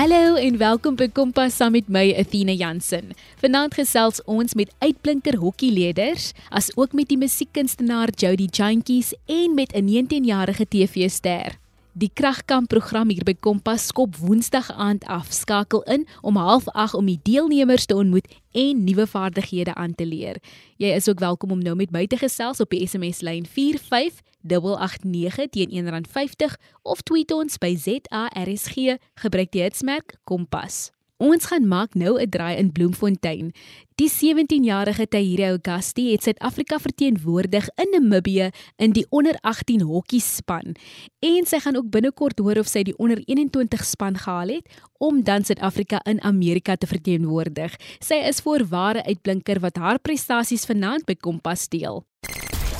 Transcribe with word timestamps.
Hallo 0.00 0.38
en 0.40 0.54
welkom 0.56 0.94
by 0.96 1.10
Kompas 1.12 1.58
saam 1.60 1.74
met 1.76 1.90
my 1.92 2.06
Athena 2.16 2.54
Jansen. 2.56 3.10
Vanaand 3.42 3.74
gesels 3.76 4.22
ons 4.24 4.56
met 4.56 4.72
uitblinker 4.80 5.36
hokkieleders, 5.42 6.30
as 6.48 6.70
ook 6.80 6.96
met 6.96 7.10
die 7.12 7.18
musiekkunstenaar 7.20 8.08
Jody 8.16 8.46
Jantjies 8.48 9.12
en 9.28 9.52
met 9.54 9.76
'n 9.76 9.84
19-jarige 9.92 10.64
TV-ster. 10.64 11.58
Die 11.92 12.10
kragkamp 12.14 12.68
program 12.70 13.08
hier 13.10 13.24
by 13.26 13.32
Kompas 13.42 13.88
skop 13.90 14.14
Woensdag 14.22 14.68
aand 14.70 15.02
af. 15.10 15.32
Skakel 15.34 15.82
in 15.90 16.06
om 16.22 16.38
08:30 16.38 16.94
om 16.94 17.06
die 17.06 17.18
deelnemers 17.22 17.86
te 17.86 17.94
ontmoet 17.94 18.34
en 18.52 18.84
nuwe 18.84 19.06
vaardighede 19.06 19.74
aan 19.74 19.94
te 19.94 20.06
leer. 20.06 20.36
Jy 20.76 20.94
is 20.94 21.08
ook 21.08 21.18
welkom 21.18 21.50
om 21.50 21.58
nou 21.58 21.76
met 21.76 21.90
my 21.90 22.06
te 22.06 22.16
gesels 22.16 22.60
op 22.60 22.70
die 22.70 22.86
SMS 22.86 23.20
lyn 23.20 23.46
45889 23.46 25.48
teen 25.50 25.70
R1.50 25.70 26.54
of 26.82 27.02
tweet 27.02 27.32
ons 27.32 27.58
by 27.58 27.76
ZARSG 27.76 28.74
gebruik 29.14 29.50
die 29.50 29.62
hitsmerk 29.62 30.14
Kompas. 30.24 30.90
Ons 31.20 31.50
gaan 31.50 31.66
maak 31.68 31.92
nou 31.94 32.16
'n 32.16 32.30
draai 32.32 32.56
in 32.56 32.72
Bloemfontein. 32.72 33.52
Die 33.94 34.08
17-jarige 34.08 35.08
Tahira 35.08 35.48
Augusti 35.48 36.12
het 36.12 36.22
Suid-Afrika 36.22 36.78
verteenwoordig 36.78 37.68
in 37.76 37.90
Namibië 37.90 38.50
in 38.76 38.92
die 38.92 39.06
onder 39.10 39.36
18 39.40 39.80
hokkie 39.80 40.20
span 40.20 40.74
en 41.18 41.46
sy 41.46 41.58
gaan 41.58 41.76
ook 41.76 41.90
binnekort 41.90 42.38
hoor 42.38 42.56
of 42.58 42.66
sy 42.66 42.82
die 42.82 42.96
onder 42.96 43.20
21 43.26 43.84
span 43.84 44.16
gehaal 44.16 44.48
het 44.48 44.66
om 44.98 45.22
dan 45.22 45.44
Suid-Afrika 45.44 46.00
in 46.04 46.22
Amerika 46.22 46.76
te 46.76 46.86
verteenwoordig. 46.86 47.76
Sy 47.98 48.14
is 48.14 48.40
voorware 48.40 49.04
uitblinker 49.04 49.60
wat 49.60 49.76
haar 49.76 49.98
prestasies 49.98 50.64
vanaand 50.64 51.04
by 51.04 51.14
Kompas 51.14 51.68
deel. 51.68 52.04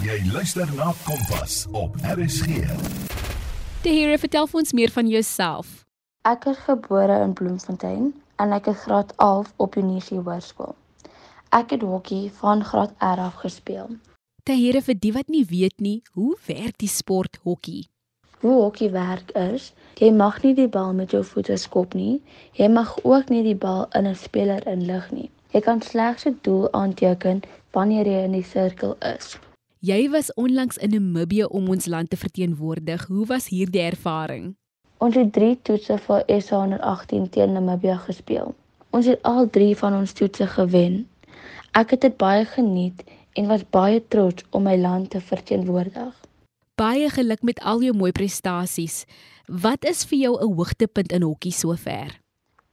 Jy 0.02 0.32
luister 0.32 0.74
na 0.76 0.94
Kompas 1.04 1.66
op 1.72 1.96
RSG. 2.16 2.64
Tahira, 3.82 4.18
vertel 4.18 4.48
ons 4.52 4.72
meer 4.72 4.90
van 4.90 5.08
jouself. 5.08 5.84
Ek 6.22 6.44
is 6.44 6.58
gebore 6.64 7.22
in 7.22 7.32
Bloemfontein 7.32 8.14
en 8.40 8.52
ek 8.56 8.70
is 8.72 8.84
graad 8.86 9.12
11 9.16 9.52
op 9.56 9.76
Unisie 9.76 10.18
Hoërskool. 10.18 10.74
Ek 11.52 11.74
het 11.74 11.82
hokkie 11.84 12.30
van 12.40 12.64
graad 12.64 12.92
R 13.04 13.20
af 13.28 13.40
gespeel. 13.44 13.96
Tahira, 14.48 14.80
vir 14.80 14.96
die 14.96 15.12
wat 15.12 15.28
nie 15.28 15.44
weet 15.44 15.76
nie, 15.84 15.98
hoe 16.16 16.36
werk 16.46 16.78
die 16.80 16.88
sport 16.88 17.36
hokkie? 17.44 17.88
Hoe 18.40 18.54
hokkie 18.62 18.88
werk 18.94 19.34
is, 19.36 19.72
jy 20.00 20.08
mag 20.16 20.38
nie 20.42 20.54
die 20.56 20.68
bal 20.72 20.94
met 20.96 21.12
jou 21.12 21.20
voete 21.26 21.58
skop 21.60 21.92
nie. 21.98 22.22
Jy 22.56 22.70
mag 22.72 22.94
ook 23.04 23.28
nie 23.28 23.42
die 23.44 23.58
bal 23.66 23.84
in 23.98 24.06
'n 24.08 24.16
speler 24.16 24.64
inlig 24.66 25.10
nie. 25.12 25.30
Jy 25.52 25.60
kan 25.60 25.82
slegs 25.82 26.24
'n 26.26 26.38
doel 26.42 26.72
aanteken 26.72 27.42
wanneer 27.72 28.06
jy 28.06 28.24
in 28.24 28.32
die 28.32 28.44
sirkel 28.44 28.96
is. 29.00 29.36
Jy 29.80 30.10
was 30.10 30.34
onlangs 30.34 30.76
in 30.76 30.90
Namibië 30.90 31.44
om 31.44 31.68
ons 31.68 31.86
land 31.86 32.10
te 32.10 32.16
verteenwoordig. 32.16 33.06
Hoe 33.06 33.26
was 33.26 33.48
hierdie 33.48 33.82
ervaring? 33.82 34.56
Ons 35.00 35.16
het 35.16 35.30
3 35.32 35.54
toetse 35.64 35.94
vir 36.04 36.26
SA 36.44 36.58
118 36.60 37.28
teen 37.32 37.54
Namibië 37.56 37.94
gespeel. 38.04 38.50
Ons 38.92 39.06
het 39.08 39.22
al 39.24 39.46
3 39.48 39.76
van 39.80 39.94
ons 39.96 40.12
toetse 40.12 40.44
gewen. 40.46 40.98
Ek 41.72 41.94
het 41.94 42.02
dit 42.04 42.16
baie 42.20 42.44
geniet 42.44 43.00
en 43.40 43.48
was 43.48 43.64
baie 43.72 44.02
trots 44.12 44.44
om 44.50 44.66
my 44.68 44.74
land 44.76 45.08
te 45.14 45.22
verteenwoordig. 45.24 46.12
Baie 46.76 47.08
geluk 47.14 47.40
met 47.48 47.62
al 47.64 47.80
jou 47.86 47.94
mooi 47.96 48.12
prestasies. 48.12 49.06
Wat 49.48 49.88
is 49.88 50.04
vir 50.04 50.18
jou 50.18 50.34
'n 50.36 50.52
hoogtepunt 50.52 51.12
in 51.12 51.22
hokkie 51.22 51.52
sover? 51.52 52.20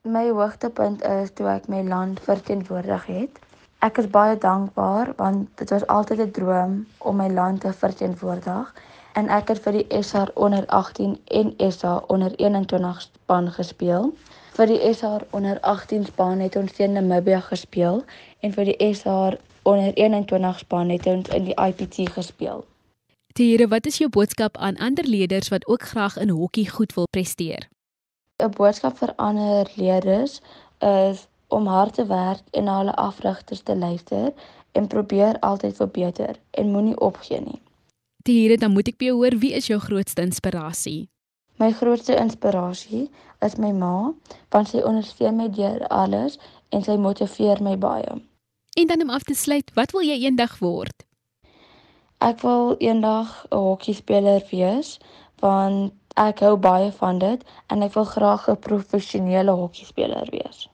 My 0.04 0.28
hoogtepunt 0.28 1.04
is 1.04 1.32
toe 1.32 1.48
ek 1.48 1.68
my 1.68 1.82
land 1.84 2.20
verteenwoordig 2.20 3.06
het. 3.06 3.40
Ek 3.80 3.98
is 3.98 4.08
baie 4.08 4.38
dankbaar 4.38 5.14
want 5.16 5.48
dit 5.56 5.70
was 5.70 5.88
altyd 5.88 6.20
'n 6.20 6.32
droom 6.32 6.88
om 6.98 7.16
my 7.16 7.30
land 7.30 7.62
te 7.62 7.74
verteenwoordig 7.74 8.74
en 9.18 9.30
ek 9.34 9.50
het 9.50 9.60
vir 9.66 9.80
die 9.80 10.02
SA 10.06 10.28
onder 10.36 10.66
18 10.78 11.18
en 11.40 11.54
SA 11.74 11.98
onder 12.14 12.34
21 12.38 13.02
span 13.02 13.52
gespeel. 13.52 14.12
Vir 14.58 14.70
die 14.70 14.94
SA 14.94 15.18
onder 15.30 15.60
18 15.62 16.06
span 16.06 16.40
het 16.40 16.56
ons 16.56 16.74
teen 16.78 16.94
Namibia 16.94 17.40
gespeel 17.50 18.04
en 18.46 18.54
vir 18.54 18.70
die 18.70 18.94
SA 18.94 19.34
onder 19.64 19.94
21 19.94 20.60
span 20.60 20.94
het 20.94 21.10
ons 21.10 21.30
in 21.34 21.50
die 21.50 21.58
IPT 21.58 22.12
gespeel. 22.14 22.66
Tiere, 23.34 23.68
wat 23.68 23.86
is 23.86 23.98
jou 23.98 24.10
boodskap 24.10 24.58
aan 24.58 24.78
ander 24.78 25.06
leerders 25.06 25.50
wat 25.54 25.68
ook 25.68 25.90
graag 25.94 26.18
in 26.18 26.30
hokkie 26.30 26.70
goed 26.70 26.94
wil 26.94 27.10
presteer? 27.10 27.68
'n 28.44 28.54
Boodskap 28.54 28.98
vir 28.98 29.14
ander 29.16 29.70
leerders 29.76 30.42
is 30.80 31.28
om 31.48 31.66
hard 31.66 31.94
te 31.94 32.06
werk 32.06 32.42
en 32.52 32.64
na 32.64 32.78
hulle 32.78 32.96
afrigters 32.96 33.62
te 33.62 33.76
luister 33.76 34.34
en 34.72 34.88
probeer 34.88 35.40
altyd 35.40 35.76
verbeter 35.76 36.36
en 36.52 36.72
moenie 36.72 37.00
opgee 37.00 37.42
nie. 37.42 37.62
Tiere, 38.28 38.58
dan 38.60 38.74
moet 38.76 38.90
ek 38.92 38.98
by 39.00 39.08
jou 39.08 39.20
hoor, 39.22 39.38
wie 39.40 39.54
is 39.56 39.70
jou 39.70 39.78
grootste 39.80 40.20
inspirasie? 40.20 41.06
My 41.64 41.70
grootste 41.72 42.18
inspirasie 42.20 43.06
is 43.46 43.56
my 43.56 43.70
ma, 43.72 44.12
want 44.52 44.68
sy 44.74 44.82
ondersteun 44.84 45.38
my 45.40 45.46
deur 45.56 45.86
alles 45.96 46.36
en 46.76 46.84
sy 46.84 46.98
motiveer 47.00 47.64
my 47.64 47.78
baie. 47.80 48.18
En 48.76 48.92
dan 48.92 49.06
om 49.06 49.14
af 49.16 49.24
te 49.24 49.38
sluit, 49.46 49.72
wat 49.80 49.96
wil 49.96 50.04
jy 50.04 50.20
eendag 50.26 50.58
word? 50.60 51.08
Ek 52.20 52.44
wil 52.44 52.76
eendag 52.84 53.32
'n 53.48 53.64
hokkiespeler 53.70 54.44
wees, 54.52 54.98
want 55.40 55.94
ek 56.20 56.44
hou 56.44 56.58
baie 56.58 56.92
van 57.00 57.24
dit 57.24 57.48
en 57.72 57.88
ek 57.88 57.96
wil 57.96 58.10
graag 58.12 58.50
'n 58.50 58.60
professionele 58.60 59.56
hokkiespeler 59.56 60.28
wees. 60.36 60.68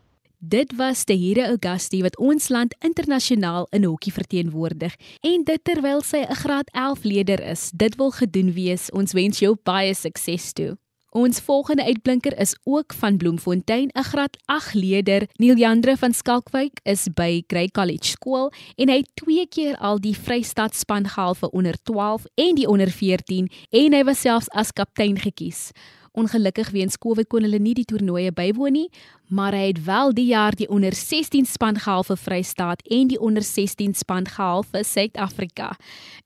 Dit 0.46 0.74
was 0.76 1.06
die 1.08 1.16
Here 1.16 1.46
Augusti 1.48 2.02
wat 2.04 2.18
ons 2.20 2.50
land 2.52 2.74
internasionaal 2.84 3.64
in 3.72 3.86
hokkie 3.88 4.12
verteenwoordig 4.12 4.98
en 5.24 5.46
dit 5.48 5.62
terwyl 5.64 6.02
sy 6.04 6.20
'n 6.20 6.36
graad 6.36 6.68
11 6.74 7.04
leerder 7.04 7.40
is. 7.40 7.72
Dit 7.72 7.96
wil 7.96 8.12
gedoen 8.12 8.52
wees. 8.52 8.92
Ons 8.92 9.14
wens 9.14 9.40
jou 9.40 9.56
baie 9.64 9.94
sukses 9.94 10.52
toe. 10.54 10.76
Ons 11.12 11.40
volgende 11.40 11.84
uitblinker 11.84 12.40
is 12.40 12.56
ook 12.64 12.94
van 12.94 13.18
Bloemfontein, 13.18 13.90
'n 13.94 14.04
graad 14.04 14.38
8 14.46 14.74
leerder. 14.74 15.28
Neil 15.36 15.58
Jandre 15.58 15.98
van 15.98 16.14
Skalkwyk 16.14 16.80
is 16.84 17.08
by 17.14 17.44
Grey 17.48 17.68
College 17.68 18.08
skool 18.08 18.52
en 18.75 18.90
hy 18.90 18.98
het 18.98 19.10
twee 19.14 19.48
keer 19.48 19.78
al 19.78 20.00
die 20.00 20.18
Vrystaat 20.18 20.75
span 20.75 21.08
gehaal 21.08 21.36
vir 21.36 21.50
onder 21.50 21.75
12 21.84 22.25
en 22.36 22.56
die 22.56 22.68
onder 22.68 22.92
14 22.92 23.52
en 23.70 23.94
hy 23.94 24.04
was 24.04 24.20
selfs 24.20 24.50
as 24.50 24.72
kaptein 24.72 25.20
gekies. 25.20 25.72
Ongelukkig 26.13 26.69
weens 26.69 26.97
Covid 27.01 27.25
kon 27.25 27.41
hulle 27.41 27.57
nie 27.57 27.74
die 27.74 27.88
toernooie 27.90 28.29
bywoon 28.38 28.75
nie, 28.75 28.90
maar 29.34 29.56
hy 29.57 29.72
het 29.72 29.79
wel 29.88 30.12
die 30.13 30.28
jaar 30.29 30.53
die 30.53 30.68
onder 30.69 30.94
16 30.94 31.47
span 31.50 31.79
gehaal 31.81 32.06
vir 32.06 32.19
Vrystaat 32.22 32.84
en 32.85 33.09
die 33.09 33.18
onder 33.18 33.41
16 33.41 33.96
span 33.97 34.28
gehaal 34.29 34.62
vir 34.62 34.85
Suid-Afrika. 34.85 35.72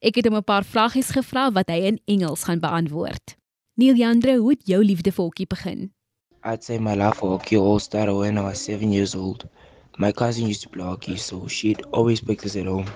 Ek 0.04 0.20
het 0.20 0.28
hom 0.28 0.36
'n 0.36 0.44
paar 0.44 0.64
vragies 0.64 1.14
gevra 1.16 1.48
wat 1.52 1.72
hy 1.72 1.80
in 1.88 2.00
Engels 2.04 2.44
gaan 2.44 2.60
beantwoord. 2.60 3.36
Neil 3.76 3.96
Jandre, 3.96 4.36
hoe 4.36 4.50
het 4.50 4.66
jou 4.66 4.84
liefde 4.84 5.10
vir 5.12 5.24
hokkie 5.24 5.46
begin? 5.46 5.90
I'd 6.44 6.62
say 6.62 6.78
my 6.78 6.94
love 6.94 7.16
for 7.16 7.30
hockey 7.30 7.56
all 7.56 7.78
started 7.78 8.14
when 8.14 8.36
I 8.36 8.42
was 8.42 8.64
seven 8.64 8.92
years 8.92 9.14
old. 9.14 9.46
My 9.96 10.12
cousin 10.12 10.46
used 10.46 10.62
to 10.62 10.68
play 10.68 10.84
hockey, 10.84 11.16
so 11.16 11.48
she'd 11.48 11.82
always 11.92 12.20
practice 12.20 12.56
at 12.60 12.66
home. 12.66 12.86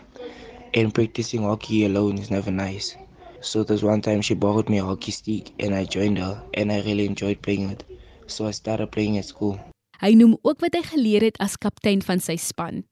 And 0.74 0.92
practicing 0.92 1.42
hockey 1.42 1.86
alone 1.86 2.18
is 2.18 2.30
never 2.30 2.50
nice. 2.52 2.96
So 3.42 3.64
there's 3.64 3.82
one 3.82 4.00
time 4.00 4.22
she 4.22 4.34
borrowed 4.34 4.68
me 4.68 4.78
a 4.78 4.84
hockey 4.84 5.10
stick 5.10 5.50
and 5.58 5.74
I 5.74 5.84
joined 5.84 6.18
her 6.18 6.40
and 6.54 6.70
I 6.70 6.80
really 6.82 7.06
enjoyed 7.06 7.42
playing 7.42 7.70
it. 7.70 7.84
So 8.28 8.46
I 8.46 8.52
started 8.52 8.92
playing 8.92 9.18
at 9.18 9.24
school. 9.26 9.58
Hy 9.98 10.14
noem 10.18 10.36
ook 10.42 10.62
wat 10.62 10.74
hy 10.78 10.82
geleer 10.86 11.22
het 11.26 11.36
as 11.42 11.58
kaptein 11.58 12.00
van 12.06 12.22
sy 12.22 12.36
span. 12.38 12.82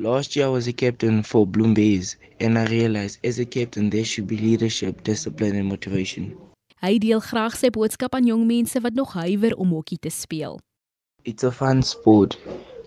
Last 0.00 0.36
year 0.36 0.48
I 0.48 0.52
was 0.52 0.68
a 0.68 0.72
captain 0.72 1.22
for 1.22 1.46
Bloom 1.46 1.74
Bays 1.74 2.16
and 2.40 2.58
I 2.58 2.64
realized 2.72 3.20
as 3.24 3.38
a 3.38 3.44
captain 3.44 3.90
there 3.90 4.04
should 4.04 4.26
be 4.28 4.36
leadership, 4.36 5.02
discipline 5.04 5.56
and 5.56 5.68
motivation. 5.68 6.32
Hy 6.80 6.96
deel 7.02 7.20
graag 7.20 7.56
sy 7.58 7.68
boodskap 7.74 8.16
aan 8.16 8.28
jong 8.28 8.46
mense 8.48 8.80
wat 8.80 8.96
nog 8.96 9.12
huiwer 9.18 9.56
om 9.56 9.72
hokkie 9.76 10.00
te 10.00 10.12
speel. 10.12 10.60
It's 11.24 11.44
a 11.44 11.52
fun 11.52 11.82
sport. 11.82 12.38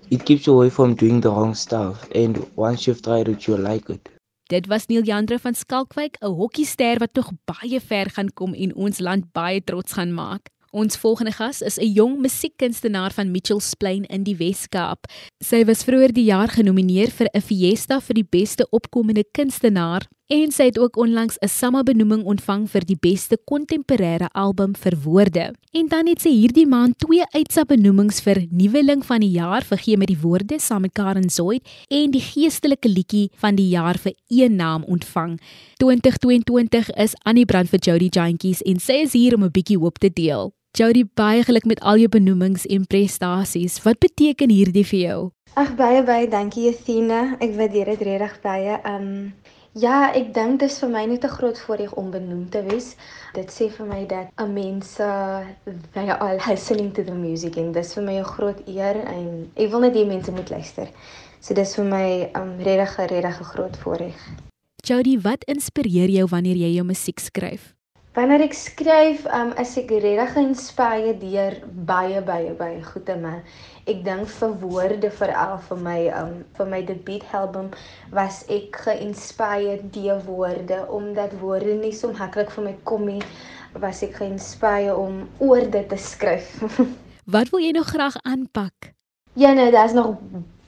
It 0.09 0.25
keeps 0.25 0.47
you 0.47 0.53
away 0.53 0.69
from 0.69 0.95
doing 0.95 1.21
the 1.21 1.29
wrong 1.29 1.53
stuff 1.53 2.07
and 2.15 2.41
once 2.55 2.87
you've 2.87 3.01
tried 3.05 3.29
it 3.29 3.45
you'll 3.45 3.61
like 3.61 3.89
it. 3.93 4.09
Dit 4.51 4.67
was 4.67 4.85
Neil 4.87 5.03
Jandre 5.03 5.39
van 5.39 5.55
Skalkwyk, 5.55 6.17
'n 6.19 6.27
hokkiester 6.27 6.99
wat 6.99 7.13
tog 7.13 7.31
baie 7.45 7.79
ver 7.79 8.09
gaan 8.09 8.33
kom 8.33 8.53
en 8.53 8.75
ons 8.75 8.99
land 8.99 9.31
baie 9.31 9.63
trots 9.63 9.93
gaan 9.93 10.13
maak. 10.13 10.49
Ons 10.71 10.97
volgende 10.97 11.31
gas 11.31 11.61
is 11.61 11.77
'n 11.79 11.93
jong 11.93 12.19
musiekkunstenaar 12.19 13.11
van 13.11 13.31
Mitchells 13.31 13.73
Plain 13.73 14.03
in 14.05 14.23
die 14.23 14.35
Wes-Kaap. 14.35 15.07
Sy 15.39 15.63
was 15.65 15.83
vroeër 15.83 16.11
die 16.13 16.25
jaar 16.25 16.49
genomineer 16.49 17.11
vir 17.11 17.27
'n 17.33 17.41
Fiesta 17.41 18.01
vir 18.01 18.13
die 18.13 18.27
beste 18.29 18.67
opkomende 18.69 19.23
kunstenaar 19.31 20.07
en 20.31 20.51
sy 20.55 20.69
het 20.69 20.79
ook 20.79 20.95
onlangs 20.97 21.37
'n 21.39 21.47
SAMA 21.47 21.83
benoeming 21.83 22.23
ontvang 22.23 22.69
vir 22.69 22.85
die 22.85 22.97
beste 22.99 23.37
kontemporêre 23.51 24.27
album 24.31 24.75
vir 24.75 24.97
woorde. 25.03 25.53
En 25.71 25.87
dan 25.87 26.07
het 26.07 26.21
sy 26.21 26.29
hierdie 26.29 26.67
maand 26.67 26.97
twee 26.97 27.23
uitsa 27.31 27.63
benoemings 27.63 28.21
vir 28.21 28.45
nuweling 28.49 29.05
van 29.05 29.19
die 29.19 29.31
jaar 29.31 29.63
vir 29.63 29.77
gee 29.77 29.97
met 29.97 30.07
die 30.07 30.21
woorde 30.21 30.59
saam 30.59 30.81
met 30.81 30.93
Karen 30.93 31.29
Zoid 31.29 31.67
en 31.87 32.11
die 32.11 32.21
geestelike 32.21 32.89
liedjie 32.89 33.29
van 33.35 33.55
die 33.55 33.67
jaar 33.67 33.97
vir 33.97 34.13
een 34.27 34.55
naam 34.55 34.83
ontvang. 34.83 35.39
2022 35.77 36.89
is 36.89 37.15
Annie 37.23 37.45
Brand 37.45 37.69
vir 37.69 37.79
Jody 37.79 38.07
Jantjies 38.09 38.61
en 38.61 38.79
sy 38.79 38.93
is 38.93 39.13
hier 39.13 39.35
om 39.35 39.43
'n 39.43 39.51
bietjie 39.51 39.77
hoop 39.77 39.97
te 39.99 40.09
deel. 40.13 40.53
Jody, 40.71 41.03
baie 41.13 41.43
geluk 41.43 41.65
met 41.65 41.79
al 41.79 41.97
jou 41.97 42.07
benoemings 42.07 42.65
en 42.65 42.87
prestasies. 42.87 43.83
Wat 43.83 43.99
beteken 43.99 44.49
hierdie 44.49 44.85
vir 44.85 44.99
jou? 44.99 45.31
Ag 45.59 45.75
baie 45.75 45.99
baie 46.03 46.29
dankie 46.31 46.69
Athena. 46.69 47.35
Ek 47.43 47.51
waardeer 47.57 47.85
dit 47.85 48.01
regtig 48.07 48.41
baie. 48.41 48.79
Um 48.87 49.33
ja, 49.73 50.11
ek 50.13 50.33
dink 50.33 50.59
dit 50.59 50.69
is 50.69 50.79
vir 50.79 50.89
my 50.89 51.05
net 51.05 51.23
'n 51.23 51.35
groot 51.37 51.59
voorreg 51.59 51.93
om 51.93 52.11
benoem 52.11 52.49
te 52.49 52.61
wees. 52.63 52.95
Dit 53.33 53.49
sê 53.51 53.69
vir 53.69 53.85
my 53.85 54.05
dat 54.05 54.27
'n 54.37 54.53
mens 54.53 54.95
they 54.95 56.07
are 56.09 56.19
all 56.19 56.37
listening 56.47 56.93
to 56.93 57.03
the 57.03 57.15
music 57.15 57.57
en 57.57 57.71
dit 57.71 57.85
is 57.85 57.93
vir 57.93 58.03
my 58.03 58.19
'n 58.19 58.23
groot 58.23 58.67
eer 58.67 58.95
en 58.95 59.51
ek 59.55 59.69
wil 59.71 59.79
net 59.79 59.93
die 59.93 60.05
mense 60.05 60.31
moet 60.31 60.49
luister. 60.49 60.87
So 61.39 61.53
dis 61.53 61.75
vir 61.75 61.85
my 61.85 62.29
um 62.35 62.57
regtig 62.57 63.09
regtig 63.09 63.39
'n 63.39 63.43
groot 63.43 63.77
voorreg. 63.77 64.15
Jody, 64.83 65.19
wat 65.21 65.43
inspireer 65.43 66.09
jou 66.09 66.27
wanneer 66.27 66.55
jy 66.55 66.73
jou 66.75 66.85
musiek 66.85 67.19
skryf? 67.19 67.80
Wanneer 68.11 68.41
ek 68.43 68.55
skryf, 68.59 69.21
um 69.31 69.53
is 69.61 69.69
ek 69.79 69.91
regtig 70.03 70.33
geïnspireer 70.35 71.13
deur 71.21 71.53
baie 71.87 72.19
baie 72.27 72.49
baie 72.59 72.81
goeie 72.83 73.13
man. 73.21 73.37
Ek 73.87 74.01
dink 74.03 74.27
vir 74.33 74.55
woorde 74.59 75.11
veral 75.15 75.53
vir 75.69 75.79
my 75.85 75.93
um 76.19 76.33
vir 76.57 76.67
my 76.73 76.81
debuutalbum 76.89 77.69
was 78.17 78.41
ek 78.51 78.81
geïnspireer 78.83 79.85
deur 79.95 80.19
woorde 80.25 80.81
omdat 80.97 81.37
woorde 81.39 81.77
nie 81.77 81.93
so 81.95 82.11
maklik 82.17 82.51
vir 82.57 82.65
my 82.65 82.73
kom 82.91 83.07
nie. 83.07 83.21
Was 83.79 84.03
ek 84.03 84.19
geïnspireer 84.19 84.99
om 84.99 85.23
oor 85.39 85.71
dit 85.77 85.87
te 85.87 86.01
skryf. 86.09 86.51
Wat 87.37 87.55
wil 87.55 87.63
jy 87.63 87.71
nog 87.79 87.93
graag 87.95 88.19
aanpak? 88.27 88.91
Ja 89.39 89.53
nee, 89.55 89.71
daar's 89.71 89.95
nog 89.95 90.17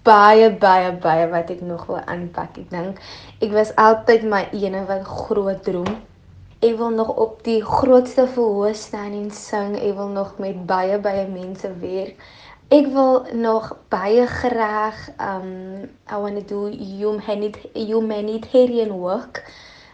baie 0.08 0.48
baie 0.64 0.96
baie 0.96 1.28
wat 1.36 1.52
ek 1.52 1.60
nog 1.60 1.84
wil 1.92 2.00
aanpak. 2.08 2.56
Ek 2.64 2.72
dink 2.72 3.04
ek 3.44 3.52
was 3.52 3.76
altyd 3.76 4.24
my 4.24 4.46
ene 4.56 4.88
wat 4.88 5.04
groot 5.28 5.60
droom. 5.68 5.92
Ek 6.64 6.78
wil 6.80 6.94
nog 6.96 7.10
op 7.20 7.44
die 7.44 7.60
grootste 7.66 8.24
verhoog 8.28 8.76
staan 8.76 9.12
en 9.12 9.32
sing. 9.36 9.74
Ek 9.76 9.98
wil 9.98 10.08
nog 10.08 10.38
met 10.40 10.62
baie 10.66 10.96
baie 11.04 11.26
mense 11.28 11.68
werk. 11.82 12.22
Ek 12.72 12.88
wil 12.94 13.26
nog 13.36 13.66
baie 13.92 14.24
graag 14.28 15.02
um 15.20 15.50
I 16.08 16.20
want 16.24 16.40
to 16.40 16.46
do 16.48 16.62
humanit 16.72 17.60
humanitarian 17.74 18.96
work 19.02 19.44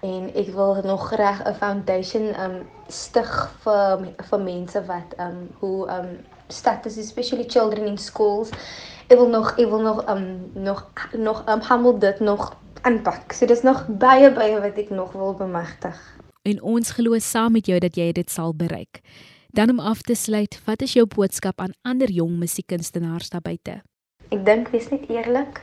en 0.06 0.30
ek 0.36 0.54
wil 0.54 0.78
nog 0.86 1.08
graag 1.10 1.42
'n 1.42 1.58
foundation 1.58 2.30
um 2.44 2.62
stig 2.88 3.34
vir 3.66 4.06
vir 4.30 4.40
mense 4.46 4.86
wat 4.86 5.18
um 5.18 5.50
hoe 5.60 5.90
um 5.98 6.14
status 6.48 6.98
especially 6.98 7.50
children 7.50 7.86
in 7.86 7.98
schools 7.98 8.54
ek 9.08 9.18
wil 9.18 9.30
nog 9.34 9.58
ek 9.58 9.70
wil 9.74 9.82
nog 9.82 10.06
um 10.06 10.52
nog 10.54 10.86
nog 11.18 11.44
um 11.50 11.62
hamel 11.62 12.00
dit 12.00 12.20
nog 12.20 12.54
aanpak. 12.82 13.32
So 13.34 13.46
dis 13.46 13.62
nog 13.62 13.86
baie 13.88 14.32
baie 14.32 14.62
wat 14.62 14.78
ek 14.78 14.90
nog 14.90 15.12
wil 15.12 15.34
bemagtig. 15.34 15.98
En 16.50 16.62
ons 16.62 16.92
glo 16.98 17.18
saam 17.22 17.54
met 17.54 17.68
jou 17.70 17.78
dat 17.84 17.98
jy 18.00 18.10
dit 18.18 18.32
sal 18.32 18.56
bereik. 18.58 19.04
Dan 19.54 19.70
om 19.70 19.80
af 19.80 20.02
te 20.02 20.16
sluit, 20.16 20.56
wat 20.66 20.82
is 20.82 20.96
jou 20.98 21.06
boodskap 21.06 21.62
aan 21.62 21.76
ander 21.82 22.10
jong 22.10 22.38
musiekkunstenaars 22.42 23.30
daar 23.34 23.46
buite? 23.46 23.82
Ek 24.34 24.42
dink 24.46 24.70
wees 24.74 24.90
net 24.94 25.06
eerlik. 25.10 25.62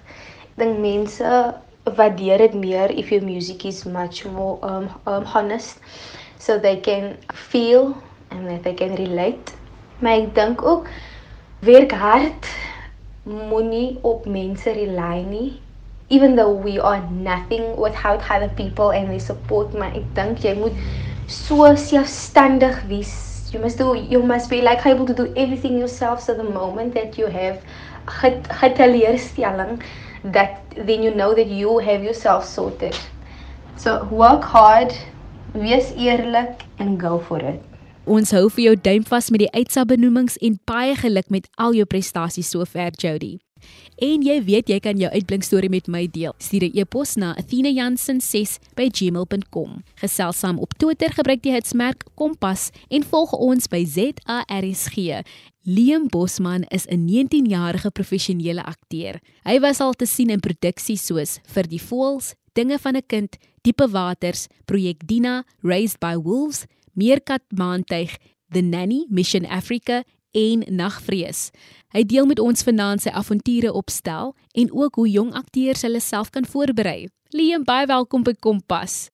Ek 0.53 0.61
dink 0.63 0.79
mense 0.83 1.33
waardeer 1.97 2.43
dit 2.43 2.55
meer 2.59 2.91
if 2.91 3.11
your 3.15 3.23
music 3.23 3.65
is 3.65 3.85
much 3.87 4.25
more 4.27 4.59
um, 4.67 4.89
um 5.07 5.27
honest 5.35 5.79
so 6.39 6.59
they 6.59 6.77
can 6.83 7.15
feel 7.35 7.95
and 8.31 8.47
that 8.51 8.63
they 8.63 8.75
can 8.75 8.95
relate. 8.99 9.55
Maar 10.03 10.23
ek 10.23 10.35
dink 10.35 10.63
ook 10.63 10.91
werk 11.67 11.95
hard 11.95 12.51
moenie 13.27 13.99
op 14.03 14.27
mense 14.27 14.71
rely 14.71 15.23
nie. 15.27 15.51
Even 16.09 16.37
though 16.37 16.53
we 16.53 16.79
are 16.79 17.01
nothing 17.11 17.77
without 17.77 18.31
other 18.31 18.49
people 18.49 18.91
and 18.91 19.11
they 19.11 19.19
support 19.19 19.75
my, 19.75 19.89
ek 19.93 20.15
dink 20.15 20.45
jy 20.45 20.55
moet 20.55 20.73
so 21.27 21.75
selfstandig 21.75 22.79
wees. 22.89 23.51
You 23.53 23.61
must 23.61 23.79
do 23.79 23.95
you 23.95 24.23
must 24.23 24.51
be 24.51 24.61
like 24.61 24.87
able 24.87 25.07
to 25.07 25.15
do 25.15 25.33
everything 25.37 25.79
yourself 25.79 26.23
so 26.23 26.35
the 26.35 26.45
moment 26.45 26.95
that 26.95 27.19
you 27.19 27.27
have 27.27 27.63
geteleurstelling 28.07 29.81
that 30.25 30.63
then 30.77 31.03
you 31.03 31.15
know 31.15 31.35
that 31.35 31.47
you 31.47 31.79
have 31.79 32.03
yourself 32.03 32.45
sorted. 32.45 32.97
So 33.77 34.05
work 34.05 34.43
hard, 34.43 34.93
wees 35.55 35.93
eerlik 35.93 36.63
and 36.79 37.01
go 37.01 37.19
for 37.19 37.39
it. 37.39 37.63
Ons 38.07 38.31
hou 38.31 38.47
vir 38.55 38.69
jou 38.69 38.77
duim 38.79 39.03
vas 39.03 39.27
met 39.35 39.43
die 39.43 39.51
uitsa 39.51 39.83
benoemings 39.83 40.39
en 40.47 40.63
baie 40.71 40.95
geluk 40.95 41.27
met 41.35 41.51
al 41.59 41.75
jou 41.75 41.83
prestasies 41.91 42.47
sover 42.55 42.95
Jody. 43.03 43.43
En 43.99 44.23
jy 44.23 44.39
weet 44.47 44.71
jy 44.71 44.79
kan 44.85 44.95
jou 45.01 45.09
uitblink 45.11 45.43
storie 45.43 45.71
met 45.73 45.89
my 45.91 46.07
deel. 46.07 46.31
Stuur 46.39 46.71
'n 46.71 46.79
e-pos 46.79 47.17
na 47.17 47.35
athena.jansen6@gmail.com. 47.35 49.83
Gesels 49.99 50.39
saam 50.39 50.59
op 50.59 50.75
Twitter 50.79 51.11
gebruik 51.11 51.43
die 51.43 51.53
hitsmerk 51.53 52.05
Kompas 52.15 52.71
en 52.91 53.03
volg 53.03 53.33
ons 53.33 53.67
by 53.67 53.85
ZARSG. 53.85 55.23
Liam 55.65 56.07
Bosman 56.07 56.63
is 56.71 56.87
'n 56.87 57.07
19-jarige 57.07 57.91
professionele 57.91 58.65
akteur. 58.65 59.21
Hy 59.43 59.61
was 59.61 59.81
al 59.81 59.95
te 59.95 60.07
sien 60.07 60.31
in 60.31 60.41
produksies 60.41 61.07
soos 61.07 61.41
Vir 61.45 61.67
die 61.67 61.83
Voëls, 61.83 62.35
Dinge 62.53 62.79
van 62.79 62.97
'n 62.97 63.03
Kind, 63.07 63.37
Diepe 63.63 63.91
Waters, 63.91 64.47
Projek 64.65 65.07
Dina, 65.07 65.45
Raised 65.63 65.99
by 65.99 66.15
Wolves 66.15 66.67
Meerkat 66.97 67.43
Maantuig, 67.53 68.17
The 68.49 68.61
Nanny, 68.61 69.05
Mission 69.11 69.45
Africa 69.45 70.03
en 70.33 70.63
Nagvrees. 70.69 71.51
Hy 71.93 72.07
deel 72.09 72.25
met 72.25 72.41
ons 72.41 72.65
vanaand 72.65 73.05
sy 73.05 73.13
avonture 73.13 73.69
opstel 73.77 74.33
en 74.57 74.71
ook 74.73 74.97
hoe 74.97 75.05
jong 75.11 75.35
akteurs 75.37 75.85
hulle 75.85 76.01
self 76.01 76.31
kan 76.33 76.49
voorberei. 76.49 77.11
Liam, 77.37 77.67
baie 77.69 77.85
welkom 77.91 78.25
by 78.25 78.33
Kompas. 78.41 79.11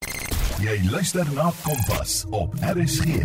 Jy 0.62 0.79
luister 0.93 1.26
na 1.34 1.50
Kompas 1.64 2.20
op 2.31 2.55
RSG. 2.62 3.19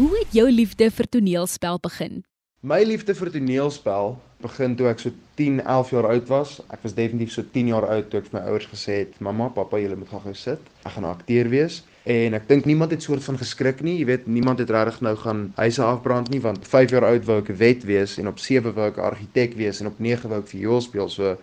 Hoe 0.00 0.10
het 0.18 0.34
jou 0.34 0.48
liefde 0.50 0.90
vir 0.90 1.12
toneelspel 1.14 1.78
begin? 1.86 2.24
My 2.66 2.82
liefde 2.82 3.14
vir 3.14 3.30
toneelspel 3.38 4.16
begin 4.42 4.74
toe 4.74 4.90
ek 4.90 5.06
so 5.06 5.14
10, 5.38 5.62
11 5.62 5.94
jaar 5.94 6.10
oud 6.10 6.30
was. 6.34 6.58
Ek 6.74 6.82
was 6.82 6.98
definitief 6.98 7.38
so 7.38 7.46
10 7.54 7.70
jaar 7.70 7.86
oud 7.86 8.10
toe 8.10 8.18
ek 8.18 8.32
vir 8.32 8.40
my 8.40 8.46
ouers 8.50 8.66
gesê 8.74 9.04
het: 9.04 9.18
"Mamma, 9.22 9.52
pappa, 9.54 9.78
julle 9.78 9.94
moet 9.94 10.10
gou 10.10 10.34
sit. 10.34 10.58
Ek 10.82 10.98
gaan 10.98 11.06
'n 11.06 11.14
akteur 11.14 11.54
wees." 11.54 11.84
En 12.04 12.36
ek 12.36 12.48
dink 12.48 12.66
niemand 12.68 12.90
het 12.92 13.02
soort 13.02 13.24
van 13.24 13.38
geskrik 13.40 13.80
nie. 13.80 13.96
Jy 13.98 14.06
weet, 14.10 14.26
niemand 14.28 14.58
het 14.60 14.70
regtig 14.70 15.00
nou 15.06 15.14
gaan 15.16 15.46
huise 15.56 15.82
afbrand 15.82 16.28
nie 16.28 16.40
want 16.44 16.66
5 16.68 16.92
jaar 16.92 17.06
oud 17.08 17.24
wou 17.24 17.38
ek 17.40 17.48
'n 17.48 17.56
wet 17.56 17.84
wees 17.88 18.18
en 18.18 18.28
op 18.28 18.38
7 18.38 18.74
wou 18.74 18.88
ek 18.88 18.98
argitek 18.98 19.56
wees 19.56 19.80
en 19.80 19.86
op 19.86 19.98
9 19.98 20.28
wou 20.28 20.40
ek 20.40 20.48
viool 20.48 20.80
speel. 20.80 21.08
So 21.08 21.36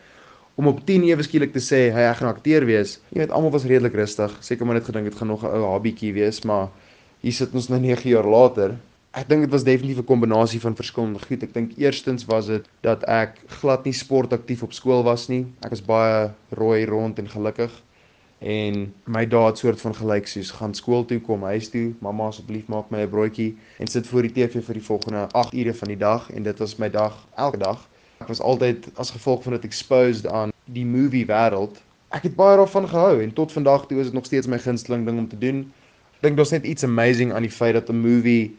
om 0.55 0.67
op 0.67 0.85
10 0.85 1.03
ewe 1.03 1.23
skielik 1.23 1.53
te 1.53 1.59
sê, 1.59 1.89
"Hey, 1.91 2.05
ek 2.11 2.17
gaan 2.17 2.35
akteur 2.35 2.65
wees." 2.65 2.99
Jy 3.09 3.19
weet, 3.19 3.31
almal 3.31 3.51
was 3.51 3.65
redelik 3.65 3.93
rustig. 3.93 4.37
Seker 4.39 4.65
maar 4.65 4.75
net 4.75 4.85
gedink 4.85 5.05
dit 5.05 5.15
gaan 5.15 5.27
nog 5.27 5.43
'n 5.43 5.47
ou 5.47 5.63
hobbytjie 5.63 6.13
wees, 6.13 6.41
maar 6.43 6.69
hier 7.21 7.33
sit 7.33 7.53
ons 7.53 7.69
nou 7.69 7.79
9 7.79 8.09
jaar 8.09 8.25
later 8.25 8.77
Ek 9.11 9.27
dink 9.27 9.41
dit 9.43 9.51
was 9.51 9.65
definitief 9.67 9.97
'n 9.99 10.07
kombinasie 10.07 10.59
van 10.61 10.75
verskillende 10.75 11.19
goed. 11.19 11.43
Ek 11.43 11.53
dink 11.53 11.71
eerstens 11.77 12.25
was 12.25 12.45
dit 12.47 12.67
dat 12.81 13.03
ek 13.03 13.41
glad 13.59 13.83
nie 13.83 13.93
sportaktief 13.93 14.63
op 14.63 14.73
skool 14.73 15.03
was 15.03 15.27
nie. 15.27 15.45
Ek 15.59 15.69
was 15.69 15.81
baie 15.81 16.31
rooi 16.49 16.85
rond 16.85 17.19
en 17.19 17.27
gelukkig. 17.27 17.71
En 18.41 18.93
my 19.05 19.27
daad 19.27 19.57
soort 19.57 19.81
van 19.81 19.93
gelyk 19.95 20.27
soos 20.27 20.49
gaan 20.57 20.73
skool 20.73 21.05
toe, 21.05 21.19
kom 21.21 21.43
huis 21.43 21.67
toe, 21.69 21.91
mamma 22.01 22.31
asseblief 22.31 22.65
maak 22.73 22.89
my 22.89 23.03
'n 23.05 23.09
broodjie 23.09 23.57
en 23.77 23.87
sit 23.87 24.07
voor 24.07 24.21
die 24.25 24.31
TV 24.33 24.63
vir 24.65 24.73
die 24.73 24.83
volgende 24.83 25.27
8 25.31 25.53
ure 25.53 25.73
van 25.73 25.87
die 25.87 25.97
dag 25.97 26.31
en 26.31 26.43
dit 26.43 26.57
was 26.59 26.75
my 26.77 26.89
dag 26.89 27.27
elke 27.35 27.57
dag. 27.57 27.87
Ek 28.17 28.27
was 28.27 28.41
altyd 28.41 28.89
as 28.95 29.11
gevolg 29.11 29.43
van 29.43 29.51
dit 29.53 29.63
exposed 29.63 30.27
aan 30.27 30.49
die 30.65 30.85
movie 30.85 31.25
wêreld. 31.25 31.77
Ek 32.09 32.23
het 32.23 32.35
baie 32.35 32.57
daarvan 32.57 32.87
gehou 32.89 33.21
en 33.21 33.33
tot 33.33 33.51
vandag 33.51 33.85
toe 33.85 33.99
is 33.99 34.09
dit 34.09 34.13
nog 34.13 34.25
steeds 34.25 34.47
my 34.47 34.59
gunsteling 34.59 35.05
ding 35.05 35.17
om 35.17 35.27
te 35.27 35.37
doen. 35.37 35.71
Ek 36.17 36.21
dink 36.21 36.37
daar's 36.37 36.51
net 36.51 36.65
iets 36.65 36.83
amazing 36.83 37.33
aan 37.33 37.45
die 37.45 37.57
feit 37.57 37.73
dat 37.73 37.89
'n 37.89 38.01
movie 38.01 38.57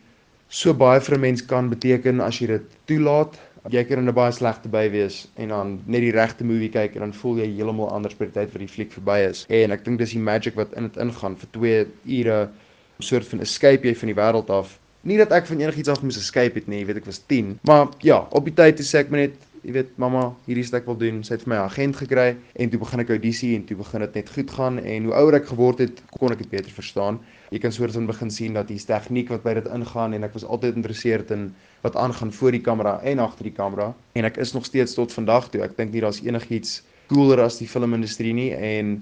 so 0.49 0.75
baie 0.75 1.01
vir 1.01 1.17
'n 1.17 1.21
mens 1.21 1.45
kan 1.45 1.69
beteken 1.69 2.21
as 2.21 2.39
jy 2.39 2.47
dit 2.47 2.63
toelaat. 2.85 3.39
Jy 3.71 3.85
kan 3.87 3.99
in 3.99 4.09
'n 4.09 4.15
baie 4.15 4.33
slegte 4.33 4.69
by 4.69 4.91
wees 4.91 5.29
en 5.37 5.49
dan 5.49 5.81
net 5.87 6.01
die 6.01 6.11
regte 6.11 6.45
movie 6.45 6.69
kyk 6.69 6.97
en 6.97 7.01
dan 7.01 7.15
voel 7.15 7.37
jy 7.39 7.47
heeltemal 7.47 7.91
anders 7.91 8.17
by 8.19 8.25
die 8.25 8.35
tyd 8.35 8.51
wat 8.53 8.59
die 8.59 8.69
fliek 8.69 8.93
verby 8.93 9.19
is. 9.31 9.45
En 9.49 9.71
ek 9.71 9.85
dink 9.85 9.99
dis 9.99 10.11
die 10.11 10.19
magic 10.19 10.55
wat 10.55 10.73
in 10.75 10.83
dit 10.83 10.97
ingaan 10.97 11.37
vir 11.37 11.49
2 11.53 11.87
ure 12.19 12.51
soort 12.99 13.27
van 13.27 13.41
escape 13.41 13.87
jy 13.87 13.95
van 13.95 14.09
die 14.09 14.19
wêreld 14.19 14.51
af. 14.51 14.79
Nie 15.03 15.19
dat 15.19 15.33
ek 15.33 15.47
van 15.47 15.61
enigiets 15.61 15.89
af 15.89 16.03
moes 16.03 16.17
escape 16.17 16.55
het 16.59 16.69
nie, 16.69 16.85
weet 16.87 16.97
ek 16.97 17.07
was 17.07 17.23
10, 17.27 17.59
maar 17.63 17.89
ja, 18.01 18.27
op 18.31 18.45
die 18.45 18.55
tyd 18.55 18.83
sê 18.83 18.99
ek 18.99 19.11
my 19.11 19.19
net 19.19 19.39
jy 19.63 19.73
weet 19.77 19.91
mamma, 20.03 20.25
hierdie 20.49 20.65
stuk 20.67 20.89
wil 20.91 20.97
doen. 20.99 21.21
Sy 21.23 21.37
het 21.37 21.45
vir 21.45 21.53
my 21.53 21.59
'n 21.61 21.69
agent 21.71 21.97
gekry 21.97 22.37
en 22.59 22.71
toe 22.71 22.81
begin 22.81 23.01
ek 23.01 23.11
audisie 23.15 23.55
en 23.55 23.65
toe 23.65 23.77
begin 23.77 24.01
dit 24.01 24.15
net 24.15 24.31
goed 24.31 24.51
gaan 24.51 24.79
en 24.79 25.05
hoe 25.05 25.15
ouer 25.15 25.35
ek 25.35 25.47
geword 25.47 25.79
het, 25.79 26.03
kon 26.19 26.33
ek 26.33 26.39
dit 26.39 26.51
beter 26.51 26.71
verstaan. 26.71 27.21
Jy 27.51 27.59
kan 27.59 27.73
soort 27.73 27.93
van 27.93 28.07
begin 28.07 28.31
sien 28.31 28.55
dat 28.55 28.69
hier's 28.69 28.85
tegniek 28.85 29.29
wat 29.29 29.43
by 29.43 29.55
dit 29.55 29.67
ingaan 29.67 30.15
en 30.15 30.25
ek 30.25 30.33
was 30.33 30.45
altyd 30.45 30.75
geïnteresseerd 30.75 31.31
in 31.31 31.55
wat 31.83 31.97
aangaan 31.97 32.33
voor 32.33 32.55
die 32.55 32.61
kamera 32.61 33.01
en 33.03 33.19
agter 33.19 33.49
die 33.49 33.57
kamera 33.57 33.93
en 34.19 34.25
ek 34.25 34.37
is 34.43 34.53
nog 34.53 34.65
steeds 34.65 34.95
tot 34.95 35.13
vandag 35.13 35.49
toe. 35.51 35.63
Ek 35.63 35.77
dink 35.77 35.93
nie 35.93 36.03
daar's 36.05 36.23
enigiets 36.23 36.83
cooler 37.11 37.43
as 37.45 37.59
die 37.59 37.69
filmindustrie 37.69 38.35
nie 38.35 38.53
en 38.55 39.01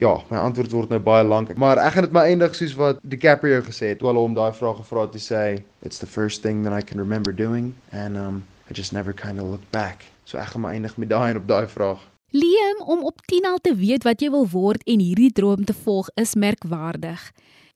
Ja, 0.00 0.14
my 0.30 0.38
antwoord 0.40 0.72
word 0.72 0.92
nou 0.94 0.98
baie 1.04 1.24
lank. 1.28 1.50
Maar 1.60 1.76
ek 1.76 1.92
gaan 1.92 2.06
dit 2.06 2.12
maar 2.16 2.24
eindig 2.24 2.54
soos 2.56 2.72
wat 2.78 3.02
DiCaprio 3.04 3.58
gesê 3.66 3.90
het 3.92 3.98
toe 4.00 4.08
hulle 4.08 4.22
hom 4.24 4.32
daai 4.32 4.54
vraag 4.56 4.78
gevra 4.78 5.02
het, 5.04 5.18
hy 5.18 5.20
sê, 5.20 5.62
"It's 5.84 5.98
the 6.00 6.08
first 6.08 6.40
thing 6.40 6.64
that 6.64 6.72
I 6.72 6.80
can 6.80 6.96
remember 6.98 7.34
doing 7.36 7.74
and 7.92 8.16
um 8.16 8.40
I 8.70 8.72
just 8.72 8.92
never 8.92 9.12
kind 9.12 9.40
of 9.40 9.46
looked 9.50 9.70
back. 9.70 10.04
So 10.24 10.38
ek 10.38 10.54
gaan 10.54 10.60
maar 10.60 10.72
eindig 10.72 10.96
met 10.96 11.08
daai 11.10 11.30
en 11.30 11.36
op 11.36 11.48
daai 11.48 11.66
vraag. 11.66 12.00
Liam, 12.80 12.98
om 12.98 13.04
op 13.04 13.20
10 13.26 13.44
al 13.44 13.58
te 13.58 13.74
weet 13.74 14.04
wat 14.04 14.20
jy 14.20 14.30
wil 14.30 14.46
word 14.48 14.82
en 14.86 15.00
hierdie 15.00 15.32
droom 15.32 15.64
te 15.64 15.74
volg 15.74 16.08
is 16.16 16.34
merkwaardig. 16.34 17.20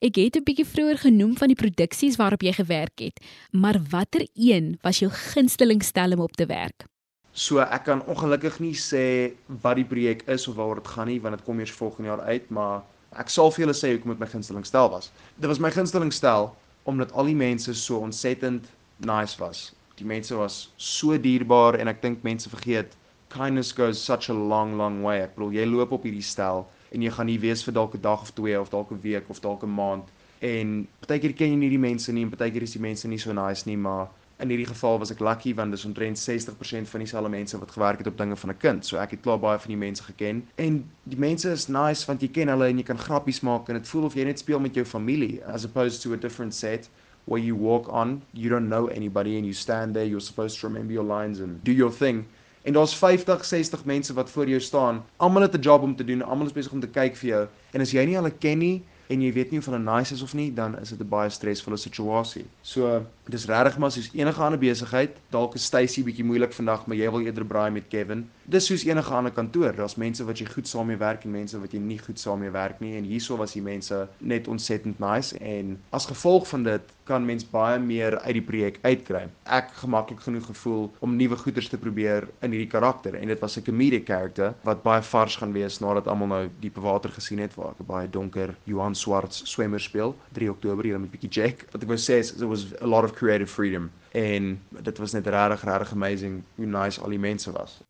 Ek 0.01 0.15
het 0.15 0.35
'n 0.35 0.43
bietjie 0.43 0.65
vroeër 0.65 0.97
genoem 0.97 1.37
van 1.37 1.47
die 1.47 1.55
produksies 1.55 2.15
waarop 2.15 2.41
jy 2.41 2.53
gewerk 2.53 2.99
het, 2.99 3.19
maar 3.51 3.81
watter 3.89 4.27
een 4.33 4.77
was 4.83 4.99
jou 4.99 5.09
gunsteling 5.11 5.83
stel 5.83 6.11
om 6.11 6.19
op 6.19 6.35
te 6.35 6.45
werk? 6.45 6.85
So 7.33 7.59
ek 7.59 7.83
kan 7.83 8.05
ongelukkig 8.05 8.59
nie 8.59 8.73
sê 8.73 9.33
wat 9.47 9.75
die 9.75 9.85
projek 9.85 10.23
is 10.27 10.47
of 10.47 10.55
waaroor 10.55 10.75
dit 10.75 10.87
gaan 10.87 11.07
nie 11.07 11.21
want 11.21 11.37
dit 11.37 11.45
kom 11.45 11.59
eers 11.59 11.71
volgende 11.71 12.09
jaar 12.09 12.21
uit, 12.21 12.49
maar 12.49 12.83
ek 13.11 13.29
sal 13.29 13.51
vir 13.51 13.65
julle 13.65 13.73
sê 13.75 13.91
hoekom 13.91 14.11
dit 14.11 14.19
my 14.19 14.27
gunsteling 14.27 14.65
stel 14.65 14.89
was. 14.89 15.11
Dit 15.37 15.47
was 15.47 15.59
my 15.59 15.71
gunsteling 15.71 16.13
stel 16.13 16.55
omdat 16.83 17.11
al 17.11 17.25
die 17.25 17.35
mense 17.35 17.73
so 17.73 17.97
ontsettend 17.97 18.65
nice 18.97 19.37
was. 19.39 19.73
Die 19.95 20.05
mense 20.05 20.35
was 20.35 20.71
so 20.77 21.17
dierbaar 21.17 21.75
en 21.75 21.87
ek 21.87 22.01
dink 22.01 22.23
mense 22.23 22.49
vergeet 22.49 22.95
kindness 23.37 23.71
goes 23.75 24.01
such 24.01 24.29
a 24.29 24.33
long 24.33 24.77
long 24.77 25.01
way. 25.03 25.21
Ek 25.21 25.35
bedoel 25.35 25.57
jy 25.59 25.65
loop 25.69 25.91
op 25.91 26.03
hierdie 26.07 26.23
stel 26.23 26.65
en 26.91 27.01
jy 27.01 27.11
gaan 27.11 27.29
nie 27.31 27.39
wees 27.39 27.63
vir 27.67 27.75
dalk 27.75 27.95
'n 27.95 28.01
dag 28.01 28.21
of 28.21 28.31
twee 28.33 28.59
of 28.59 28.69
dalk 28.69 28.91
'n 28.91 29.01
week 29.01 29.29
of 29.29 29.41
dalk 29.41 29.63
'n 29.63 29.75
maand 29.81 30.11
en 30.39 30.87
partykeer 31.01 31.33
ken 31.33 31.53
jy 31.53 31.57
nie 31.63 31.73
die 31.73 31.81
mense 31.81 32.13
nie 32.13 32.23
en 32.25 32.29
partykeer 32.29 32.63
is 32.63 32.75
die 32.75 32.83
mense 32.83 33.07
nie 33.07 33.17
so 33.17 33.33
nice 33.33 33.65
nie, 33.65 33.77
maar 33.77 34.07
in 34.43 34.49
hierdie 34.51 34.67
geval 34.67 34.99
was 34.99 35.11
ek 35.13 35.21
lucky 35.23 35.53
want 35.55 35.71
dis 35.71 35.85
omtrent 35.87 36.19
60% 36.19 36.89
van 36.91 37.03
dieselfde 37.03 37.31
mense 37.31 37.59
wat 37.59 37.71
gewerk 37.71 38.01
het 38.03 38.07
op 38.11 38.17
dinge 38.17 38.35
van 38.35 38.49
'n 38.51 38.57
kind. 38.57 38.85
So 38.85 38.97
ek 38.97 39.11
het 39.11 39.21
klaar 39.21 39.39
baie 39.39 39.59
van 39.59 39.71
die 39.71 39.77
mense 39.77 40.03
geken 40.03 40.43
en 40.55 40.83
die 41.03 41.19
mense 41.19 41.49
is 41.51 41.67
nice 41.67 42.05
want 42.05 42.21
jy 42.21 42.27
ken 42.27 42.47
hulle 42.47 42.67
en 42.67 42.77
jy 42.77 42.83
kan 42.83 42.97
grappies 42.97 43.41
maak 43.41 43.69
en 43.69 43.75
dit 43.75 43.87
voel 43.87 44.03
of 44.03 44.15
jy 44.15 44.23
net 44.23 44.39
speel 44.39 44.59
met 44.59 44.75
jou 44.75 44.85
familie 44.85 45.43
as 45.45 45.65
opposed 45.65 46.01
to 46.01 46.13
a 46.13 46.17
different 46.17 46.53
set 46.53 46.89
where 47.25 47.41
you 47.41 47.55
walk 47.55 47.87
on, 47.87 48.21
you 48.33 48.49
don't 48.49 48.67
know 48.67 48.87
anybody 48.87 49.37
and 49.37 49.45
you 49.45 49.53
stand 49.53 49.93
there, 49.93 50.05
you're 50.05 50.21
supposed 50.21 50.59
to 50.59 50.67
remember 50.67 50.93
your 50.93 51.19
lines 51.19 51.39
and 51.39 51.63
do 51.63 51.71
your 51.71 51.91
thing. 51.91 52.25
En 52.65 52.73
daar's 52.73 52.95
50, 52.97 53.45
60 53.45 53.85
mense 53.85 54.13
wat 54.13 54.29
voor 54.29 54.47
jou 54.47 54.59
staan. 54.59 55.03
Almal 55.17 55.41
het 55.41 55.53
'n 55.53 55.59
job 55.59 55.81
om 55.81 55.95
te 55.95 56.03
doen. 56.03 56.21
Almal 56.21 56.45
is 56.45 56.53
besig 56.53 56.71
om 56.71 56.79
te 56.79 56.87
kyk 56.87 57.15
vir 57.15 57.29
jou. 57.29 57.47
En 57.71 57.81
as 57.81 57.91
jy 57.91 58.05
nie 58.05 58.15
hulle 58.15 58.31
ken 58.31 58.57
nie 58.57 58.83
en 59.07 59.21
jy 59.21 59.33
weet 59.33 59.51
nie 59.51 59.59
of 59.59 59.65
hulle 59.65 59.79
nice 59.79 60.13
is 60.13 60.21
of 60.21 60.33
nie, 60.33 60.53
dan 60.53 60.79
is 60.79 60.89
dit 60.89 60.99
'n 60.99 61.09
baie 61.09 61.29
stresvolle 61.29 61.77
situasie. 61.77 62.45
So, 62.61 63.05
dis 63.29 63.45
regtig 63.45 63.77
maar 63.77 63.91
soos 63.91 64.09
enige 64.13 64.41
ander 64.41 64.59
besigheid. 64.59 65.17
Dalk 65.29 65.55
is 65.55 65.63
Stacy 65.63 66.03
bietjie 66.03 66.25
moeilik 66.25 66.53
vandag, 66.53 66.85
maar 66.85 66.97
jy 66.97 67.11
wil 67.11 67.21
eerder 67.21 67.45
braai 67.45 67.71
met 67.71 67.87
Kevin. 67.87 68.29
Dis 68.47 68.67
soos 68.69 68.83
enige 68.85 69.13
ander 69.13 69.31
kantoor. 69.33 69.73
Daar's 69.73 69.95
mense 69.97 70.25
wat 70.25 70.37
jy 70.37 70.45
goed 70.45 70.67
saam 70.69 70.85
mee 70.91 70.99
werk 71.01 71.23
en 71.25 71.31
mense 71.33 71.57
wat 71.57 71.71
jy 71.73 71.79
nie 71.81 71.97
goed 71.97 72.19
saam 72.21 72.43
mee 72.45 72.51
werk 72.53 72.77
nie. 72.83 72.91
En 72.93 73.07
hierso 73.09 73.39
was 73.41 73.55
die 73.57 73.61
mense 73.65 74.03
net 74.21 74.45
ontsettend 74.47 74.99
nice 75.01 75.33
en 75.41 75.71
as 75.89 76.05
gevolg 76.05 76.45
van 76.51 76.67
dit 76.67 76.91
kan 77.09 77.25
mens 77.25 77.47
baie 77.49 77.79
meer 77.81 78.19
uit 78.19 78.35
die 78.37 78.43
projek 78.45 78.77
uitkry. 78.83 79.23
Ek 79.49 79.73
gemaklik 79.79 80.21
genoeg 80.27 80.45
gevoel 80.51 80.85
om 81.01 81.15
nuwe 81.17 81.39
goeders 81.41 81.71
te 81.73 81.79
probeer 81.81 82.27
in 82.45 82.53
hierdie 82.53 82.69
karakter 82.69 83.17
en 83.17 83.33
dit 83.33 83.41
was 83.41 83.57
'n 83.57 83.65
comedic 83.65 84.05
character 84.05 84.53
wat 84.61 84.83
baie 84.83 85.01
vars 85.01 85.35
gaan 85.41 85.53
wees 85.53 85.79
nadat 85.79 86.07
almal 86.07 86.27
nou 86.27 86.49
diepe 86.59 86.81
water 86.81 87.09
gesien 87.09 87.39
het 87.39 87.55
waar 87.55 87.73
ek 87.73 87.81
'n 87.81 87.85
baie 87.85 88.09
donker 88.09 88.55
Johan 88.65 88.95
Swarts 88.95 89.41
swemmer 89.49 89.81
speel 89.81 90.15
3 90.33 90.49
Oktober 90.51 90.83
hier 90.83 90.99
met 90.99 91.11
bietjie 91.11 91.29
Jack. 91.29 91.65
Wat 91.71 91.81
ek 91.81 91.89
wou 91.89 91.97
sê 91.97 92.19
is 92.19 92.31
it 92.31 92.47
was 92.47 92.73
a 92.81 92.87
lot 92.87 93.03
of 93.03 93.13
creative 93.13 93.49
freedom 93.49 93.89
en 94.11 94.61
dit 94.69 94.97
was 94.97 95.13
net 95.13 95.27
regtig 95.27 95.63
regtig 95.63 95.91
amazing 95.91 96.43
hoe 96.55 96.65
nice 96.65 97.01
al 97.01 97.09
die 97.09 97.19
mense 97.19 97.51
was. 97.51 97.81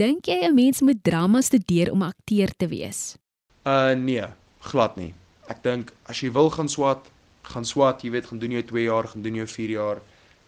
Dink 0.00 0.24
jy 0.24 0.40
'n 0.48 0.54
mens 0.54 0.80
moet 0.80 1.04
drama 1.04 1.40
studeer 1.40 1.92
om 1.92 2.02
akteur 2.02 2.48
te 2.56 2.66
wees? 2.66 3.16
Uh 3.64 3.92
nee, 3.92 4.24
glad 4.60 4.96
nie. 4.96 5.12
Ek 5.48 5.62
dink 5.62 5.92
as 6.08 6.22
jy 6.22 6.30
wil 6.32 6.48
gaan 6.50 6.68
swat, 6.68 7.10
gaan 7.42 7.64
swat, 7.64 8.00
jy 8.02 8.10
weet, 8.10 8.26
gaan 8.26 8.38
doen 8.38 8.50
jou 8.56 8.62
2 8.62 8.82
jaar, 8.82 9.08
gaan 9.08 9.22
doen 9.22 9.34
jou 9.34 9.46
4 9.46 9.70
jaar 9.70 10.00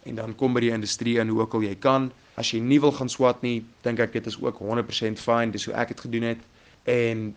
en 0.04 0.14
dan 0.14 0.34
kom 0.34 0.54
by 0.54 0.60
die 0.60 0.72
industrie 0.72 1.18
in 1.20 1.28
hoe 1.28 1.40
ook 1.40 1.54
al 1.54 1.62
jy 1.62 1.74
kan. 1.74 2.10
As 2.36 2.52
jy 2.52 2.60
nie 2.60 2.80
wil 2.80 2.92
gaan 2.92 3.08
swat 3.08 3.42
nie, 3.42 3.64
dink 3.82 4.00
ek 4.00 4.12
dit 4.12 4.26
is 4.26 4.40
ook 4.40 4.58
100% 4.58 5.20
fine, 5.20 5.52
dis 5.52 5.64
hoe 5.64 5.74
ek 5.74 5.88
dit 5.88 6.00
gedoen 6.00 6.22
het 6.22 6.40
en 6.88 7.34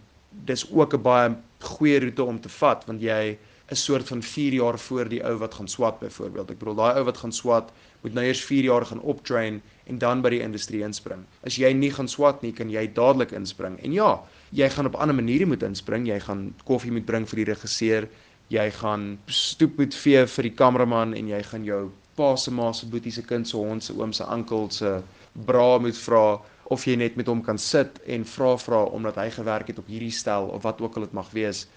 dis 0.47 0.63
ook 0.71 0.93
'n 0.93 1.01
baie 1.01 1.35
goeie 1.59 1.99
roete 1.99 2.23
om 2.23 2.39
te 2.39 2.49
vat 2.49 2.85
want 2.87 3.01
jy 3.01 3.37
'n 3.71 3.75
soort 3.75 4.07
van 4.07 4.21
4 4.23 4.53
jaar 4.53 4.79
voor 4.79 5.09
die 5.09 5.23
ou 5.23 5.37
wat 5.37 5.53
gaan 5.53 5.67
swat 5.67 5.99
byvoorbeeld. 5.99 6.51
Ek 6.51 6.59
bedoel 6.59 6.75
daai 6.75 6.95
ou 6.99 7.03
wat 7.03 7.17
gaan 7.17 7.31
swat 7.31 7.71
moet 8.01 8.13
nou 8.13 8.25
eers 8.25 8.43
4 8.45 8.63
jaar 8.63 8.85
gaan 8.85 9.01
optrain 9.01 9.61
en 9.85 9.97
dan 9.97 10.21
by 10.21 10.29
die 10.29 10.41
industrie 10.41 10.83
inspring. 10.83 11.25
As 11.43 11.55
jy 11.55 11.73
nie 11.73 11.91
gaan 11.91 12.07
swat 12.07 12.41
nie, 12.41 12.53
kan 12.53 12.69
jy 12.69 12.87
dadelik 12.93 13.31
inspring. 13.31 13.79
En 13.83 13.91
ja, 13.91 14.23
jy 14.49 14.69
gaan 14.69 14.85
op 14.85 14.95
ander 14.95 15.15
maniere 15.15 15.45
moet 15.45 15.63
inspring. 15.63 16.07
Jy 16.07 16.19
gaan 16.19 16.53
koffie 16.63 16.91
moet 16.91 17.05
bring 17.05 17.27
vir 17.27 17.43
die 17.43 17.51
regisseur, 17.51 18.07
jy 18.47 18.71
gaan 18.71 19.17
stoep 19.27 19.77
moet 19.77 19.95
vee 19.95 20.25
vir 20.25 20.43
die 20.43 20.55
kameraman 20.55 21.13
en 21.13 21.27
jy 21.27 21.43
gaan 21.43 21.63
jou 21.67 21.91
pa 22.15 22.35
se 22.35 22.51
ma 22.51 22.71
se 22.73 22.87
boetie 22.87 23.11
se 23.11 23.21
kind 23.21 23.47
se 23.47 23.57
hond 23.57 23.83
se 23.83 23.93
oom 23.93 24.13
se 24.13 24.23
oom 24.23 24.69
se 24.71 24.91
bra 25.45 25.77
moet 25.79 25.97
vra 25.97 26.39
of 26.75 26.85
jy 26.87 26.95
net 26.95 27.15
met 27.15 27.27
hom 27.27 27.41
kan 27.43 27.57
sit 27.57 27.99
en 28.05 28.23
vra 28.25 28.55
vra 28.57 28.79
omdat 28.85 29.19
hy 29.21 29.29
gewerk 29.29 29.67
het 29.67 29.79
op 29.79 29.87
hierdie 29.87 30.11
stel 30.11 30.47
of 30.55 30.63
wat 30.63 30.81
ook 30.81 30.95
al 30.95 31.05
dit 31.05 31.13
mag 31.13 31.29
wees. 31.31 31.67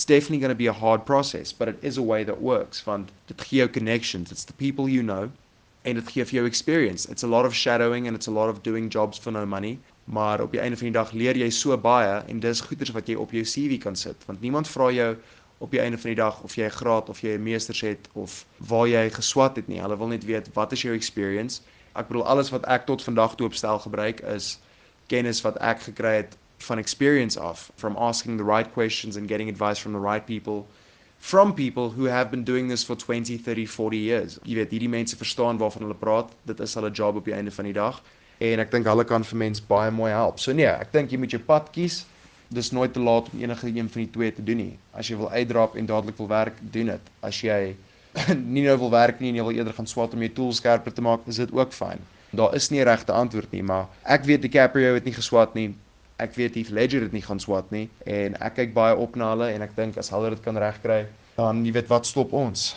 It's 0.00 0.06
definitely 0.06 0.38
going 0.38 0.48
to 0.48 0.54
be 0.54 0.66
a 0.66 0.72
hard 0.72 1.04
process, 1.04 1.52
but 1.52 1.68
it 1.68 1.78
is 1.82 1.98
a 1.98 2.02
way 2.02 2.24
that 2.24 2.40
works 2.40 2.86
want 2.86 3.10
dit 3.26 3.42
gee 3.44 3.58
jou 3.58 3.68
connections, 3.68 4.32
it's 4.32 4.46
the 4.46 4.54
people 4.54 4.88
you 4.88 5.02
know 5.02 5.28
en 5.84 5.98
dit 5.98 6.12
gee 6.12 6.24
vir 6.24 6.36
jou 6.38 6.44
experience. 6.48 7.04
It's 7.12 7.22
a 7.22 7.28
lot 7.28 7.44
of 7.44 7.54
shadowing 7.54 8.06
and 8.06 8.16
it's 8.16 8.26
a 8.26 8.30
lot 8.30 8.48
of 8.48 8.62
doing 8.62 8.88
jobs 8.88 9.18
for 9.18 9.30
no 9.30 9.44
money, 9.44 9.74
maar 10.04 10.40
op 10.40 10.56
die 10.56 10.60
einde 10.64 10.80
van 10.80 10.88
die 10.88 10.96
dag 10.96 11.12
leer 11.12 11.36
jy 11.36 11.50
so 11.52 11.76
baie 11.76 12.16
en 12.32 12.40
dis 12.40 12.64
goeders 12.70 12.94
wat 12.96 13.12
jy 13.12 13.18
op 13.20 13.36
jou 13.36 13.44
CV 13.44 13.76
kan 13.84 14.00
sit 14.06 14.24
want 14.30 14.40
niemand 14.40 14.72
vra 14.72 14.88
jou 15.02 15.10
op 15.60 15.76
die 15.76 15.84
einde 15.84 16.00
van 16.00 16.14
die 16.14 16.20
dag 16.22 16.40
of 16.48 16.56
jy 16.56 16.64
'n 16.70 16.76
graad 16.80 17.12
of 17.12 17.20
jy 17.20 17.36
'n 17.36 17.44
meesters 17.50 17.84
het 17.84 18.08
of 18.14 18.46
waar 18.72 18.88
jy 18.88 19.04
geswat 19.20 19.60
het 19.60 19.68
nie. 19.68 19.82
Hulle 19.84 20.00
wil 20.00 20.14
net 20.16 20.24
weet 20.24 20.48
wat 20.56 20.72
is 20.72 20.88
jou 20.88 20.94
experience? 20.96 21.60
Ek 21.92 22.08
bedoel 22.08 22.24
alles 22.24 22.56
wat 22.56 22.64
ek 22.64 22.86
tot 22.86 23.04
vandag 23.04 23.36
toe 23.36 23.52
op 23.52 23.54
stel 23.54 23.78
gebruik 23.78 24.20
is 24.20 24.56
kennis 25.12 25.44
wat 25.44 25.60
ek 25.60 25.92
gekry 25.92 26.16
het 26.24 26.40
van 26.66 26.78
experience 26.78 27.40
af 27.40 27.70
from 27.76 27.96
asking 27.96 28.38
the 28.38 28.44
right 28.44 28.72
questions 28.72 29.16
and 29.16 29.28
getting 29.28 29.48
advice 29.48 29.80
from 29.80 29.92
the 29.92 30.02
right 30.10 30.26
people 30.26 30.66
from 31.20 31.52
people 31.54 31.90
who 31.90 32.04
have 32.04 32.30
been 32.30 32.44
doing 32.44 32.68
this 32.68 32.82
for 32.82 32.96
20, 32.96 33.36
30, 33.36 33.66
40 33.66 33.96
years. 33.96 34.38
Jy 34.44 34.54
weet, 34.56 34.70
hierdie 34.72 34.88
mense 34.88 35.16
verstaan 35.16 35.58
waarvan 35.60 35.84
hulle 35.84 35.96
praat. 36.00 36.32
Dit 36.48 36.62
is 36.64 36.74
hulle 36.74 36.90
job 36.90 37.20
op 37.20 37.28
die 37.28 37.36
einde 37.36 37.52
van 37.52 37.68
die 37.68 37.76
dag 37.76 38.00
en 38.40 38.62
ek 38.62 38.70
dink 38.72 38.88
hulle 38.88 39.04
kan 39.04 39.24
vir 39.28 39.36
mense 39.42 39.62
baie 39.68 39.90
mooi 39.92 40.08
help. 40.14 40.40
So 40.40 40.56
nee, 40.56 40.68
ek 40.68 40.94
dink 40.94 41.12
jy 41.12 41.20
moet 41.20 41.36
jou 41.36 41.42
pad 41.44 41.68
kies. 41.74 42.02
Dis 42.50 42.72
nooit 42.74 42.92
te 42.96 43.02
laat 43.04 43.28
om 43.30 43.42
enige 43.44 43.68
een 43.68 43.90
van 43.92 44.00
die 44.00 44.10
twee 44.10 44.32
te 44.34 44.42
doen 44.42 44.58
nie. 44.64 44.78
As 44.96 45.10
jy 45.12 45.18
wil 45.20 45.28
uitdrap 45.30 45.76
en 45.76 45.86
dadelik 45.86 46.16
wil 46.18 46.30
werk, 46.32 46.56
doen 46.72 46.94
dit. 46.94 47.12
As 47.22 47.42
jy 47.44 47.76
nie 48.56 48.64
nou 48.64 48.78
wil 48.86 48.94
werk 48.96 49.20
nie 49.20 49.30
en 49.30 49.38
jy 49.38 49.44
wil 49.50 49.60
eerder 49.60 49.76
gaan 49.76 49.86
swat 49.86 50.16
om 50.16 50.24
jou 50.24 50.32
tools 50.40 50.58
skerper 50.64 50.96
te 50.96 51.04
maak, 51.04 51.28
is 51.30 51.38
dit 51.44 51.52
ook 51.54 51.76
fyn. 51.76 52.00
Daar 52.32 52.56
is 52.56 52.70
nie 52.72 52.82
regte 52.86 53.12
antwoord 53.12 53.52
nie, 53.52 53.62
maar 53.66 53.90
ek 54.08 54.24
weet 54.26 54.42
DiCaprio 54.46 54.96
het 54.96 55.06
nie 55.06 55.14
geswat 55.14 55.54
nie. 55.58 55.68
Ek 56.20 56.36
weet 56.36 56.54
Heath 56.58 56.70
Ledger 56.76 57.06
het 57.06 57.14
nie 57.16 57.24
gaan 57.24 57.40
swat 57.40 57.70
nie 57.72 57.88
en 58.04 58.36
ek 58.44 58.58
kyk 58.58 58.74
baie 58.76 58.96
op 58.96 59.16
na 59.16 59.32
hulle 59.32 59.48
en 59.54 59.64
ek 59.64 59.72
dink 59.76 59.96
as 60.00 60.12
hulle 60.12 60.34
dit 60.34 60.42
kan 60.44 60.58
regkry, 60.60 61.06
dan 61.38 61.64
jy 61.64 61.72
weet 61.72 61.88
wat 61.88 62.08
stop 62.08 62.34
ons. 62.36 62.74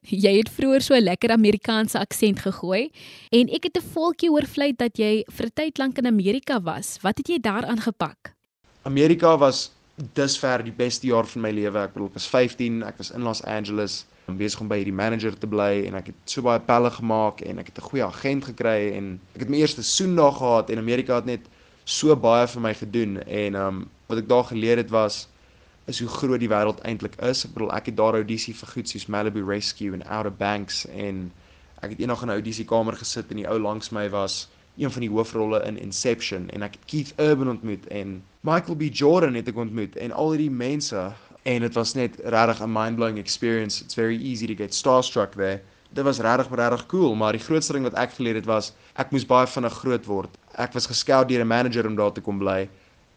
Jy 0.00 0.32
het 0.38 0.48
vroeër 0.48 0.82
so 0.82 0.94
'n 0.96 1.04
lekker 1.04 1.30
Amerikaanse 1.30 1.98
aksent 2.00 2.40
gegooi 2.40 2.90
en 3.30 3.48
ek 3.48 3.64
het 3.68 3.76
'n 3.76 3.90
volkie 3.94 4.30
hoor 4.30 4.46
vlei 4.46 4.72
dat 4.72 4.98
jy 4.98 5.24
vir 5.28 5.46
'n 5.46 5.54
tyd 5.54 5.78
lank 5.78 5.98
in 5.98 6.06
Amerika 6.06 6.60
was. 6.60 6.98
Wat 7.02 7.18
het 7.18 7.28
jy 7.28 7.38
daar 7.38 7.64
aangepak? 7.64 8.34
Amerika 8.82 9.36
was 9.36 9.70
dusver 10.14 10.64
die 10.64 10.72
beste 10.72 11.06
jaar 11.06 11.26
van 11.26 11.42
my 11.42 11.50
lewe. 11.50 11.78
Ek 11.78 11.92
bedoel, 11.92 12.08
ek 12.08 12.14
was 12.14 12.26
15, 12.26 12.82
ek 12.82 12.98
was 12.98 13.10
in 13.10 13.22
Los 13.22 13.42
Angeles 13.44 14.06
om 14.26 14.36
besig 14.36 14.60
om 14.60 14.68
by 14.68 14.78
hierdie 14.80 14.94
manager 14.94 15.34
te 15.38 15.46
bly 15.46 15.86
en 15.86 15.94
ek 15.94 16.06
het 16.12 16.14
so 16.24 16.42
baie 16.42 16.60
pelle 16.60 16.90
gemaak 16.90 17.40
en 17.40 17.58
ek 17.58 17.66
het 17.66 17.78
'n 17.78 17.88
goeie 17.90 18.04
agent 18.04 18.44
gekry 18.44 18.92
en 18.96 19.20
ek 19.34 19.40
het 19.40 19.50
my 19.50 19.58
eerste 19.58 19.82
soendag 19.82 20.38
gehad 20.38 20.70
en 20.70 20.78
Amerika 20.78 21.16
het 21.16 21.24
net 21.24 21.40
so 21.84 22.16
baie 22.16 22.46
vir 22.46 22.60
my 22.60 22.74
gedoen 22.74 23.22
en 23.26 23.54
um 23.54 23.90
wat 24.06 24.18
ek 24.18 24.28
daar 24.28 24.44
geleer 24.44 24.76
het 24.76 24.90
was 24.90 25.28
is 25.90 26.00
hoe 26.00 26.08
groot 26.08 26.40
die 26.40 26.50
wêreld 26.50 26.80
eintlik 26.86 27.16
is. 27.24 27.44
Ek 27.44 27.54
bedoel 27.54 27.72
ek 27.74 27.90
het 27.90 27.96
daar 27.96 28.18
audisie 28.18 28.54
vir 28.54 28.68
goed 28.74 28.88
soos 28.88 29.06
Malibu 29.06 29.42
Rescue 29.46 29.94
en 29.96 30.06
Outer 30.06 30.32
Banks 30.32 30.84
en 30.86 31.30
ek 31.80 31.94
het 31.94 32.00
eendag 32.00 32.22
in 32.22 32.28
'n 32.28 32.38
audisiekamer 32.38 32.96
gesit 32.96 33.30
en 33.30 33.42
die 33.42 33.48
ou 33.48 33.58
langs 33.58 33.90
my 33.90 34.08
was 34.10 34.48
een 34.76 34.90
van 34.90 35.00
die 35.00 35.10
hoofrolle 35.10 35.62
in 35.66 35.78
Inception 35.78 36.50
en 36.50 36.62
ek 36.62 36.76
het 36.78 36.84
Keith 36.86 37.12
Urban 37.18 37.48
ontmoet 37.48 37.86
en 37.86 38.22
Michael 38.40 38.76
B 38.76 38.82
Jordan 38.92 39.34
het 39.34 39.48
ek 39.48 39.56
ontmoet 39.56 39.96
en 39.96 40.12
al 40.12 40.30
hierdie 40.30 40.50
mense 40.50 41.12
en 41.42 41.60
dit 41.60 41.74
was 41.74 41.94
net 41.94 42.20
regtig 42.24 42.62
'n 42.62 42.72
mind-blowing 42.72 43.18
experience. 43.18 43.84
It's 43.84 43.94
very 43.94 44.16
easy 44.16 44.46
to 44.46 44.54
get 44.54 44.74
starstruck 44.74 45.32
there. 45.32 45.60
Dit 45.92 46.04
was 46.04 46.20
regtig 46.22 46.48
regtig 46.54 46.86
cool, 46.86 47.14
maar 47.14 47.32
die 47.32 47.42
grootste 47.42 47.72
ding 47.72 47.82
wat 47.82 47.94
ek 47.98 48.12
geleer 48.18 48.34
het 48.34 48.46
was 48.46 48.72
ek 48.94 49.10
moes 49.10 49.26
baie 49.26 49.46
vinnig 49.46 49.74
groot 49.82 50.06
word. 50.06 50.36
Ek 50.54 50.72
was 50.72 50.86
gescout 50.86 51.28
deur 51.28 51.42
'n 51.42 51.46
manager 51.46 51.86
om 51.86 51.96
daar 51.96 52.12
te 52.12 52.20
kom 52.20 52.38
bly 52.38 52.68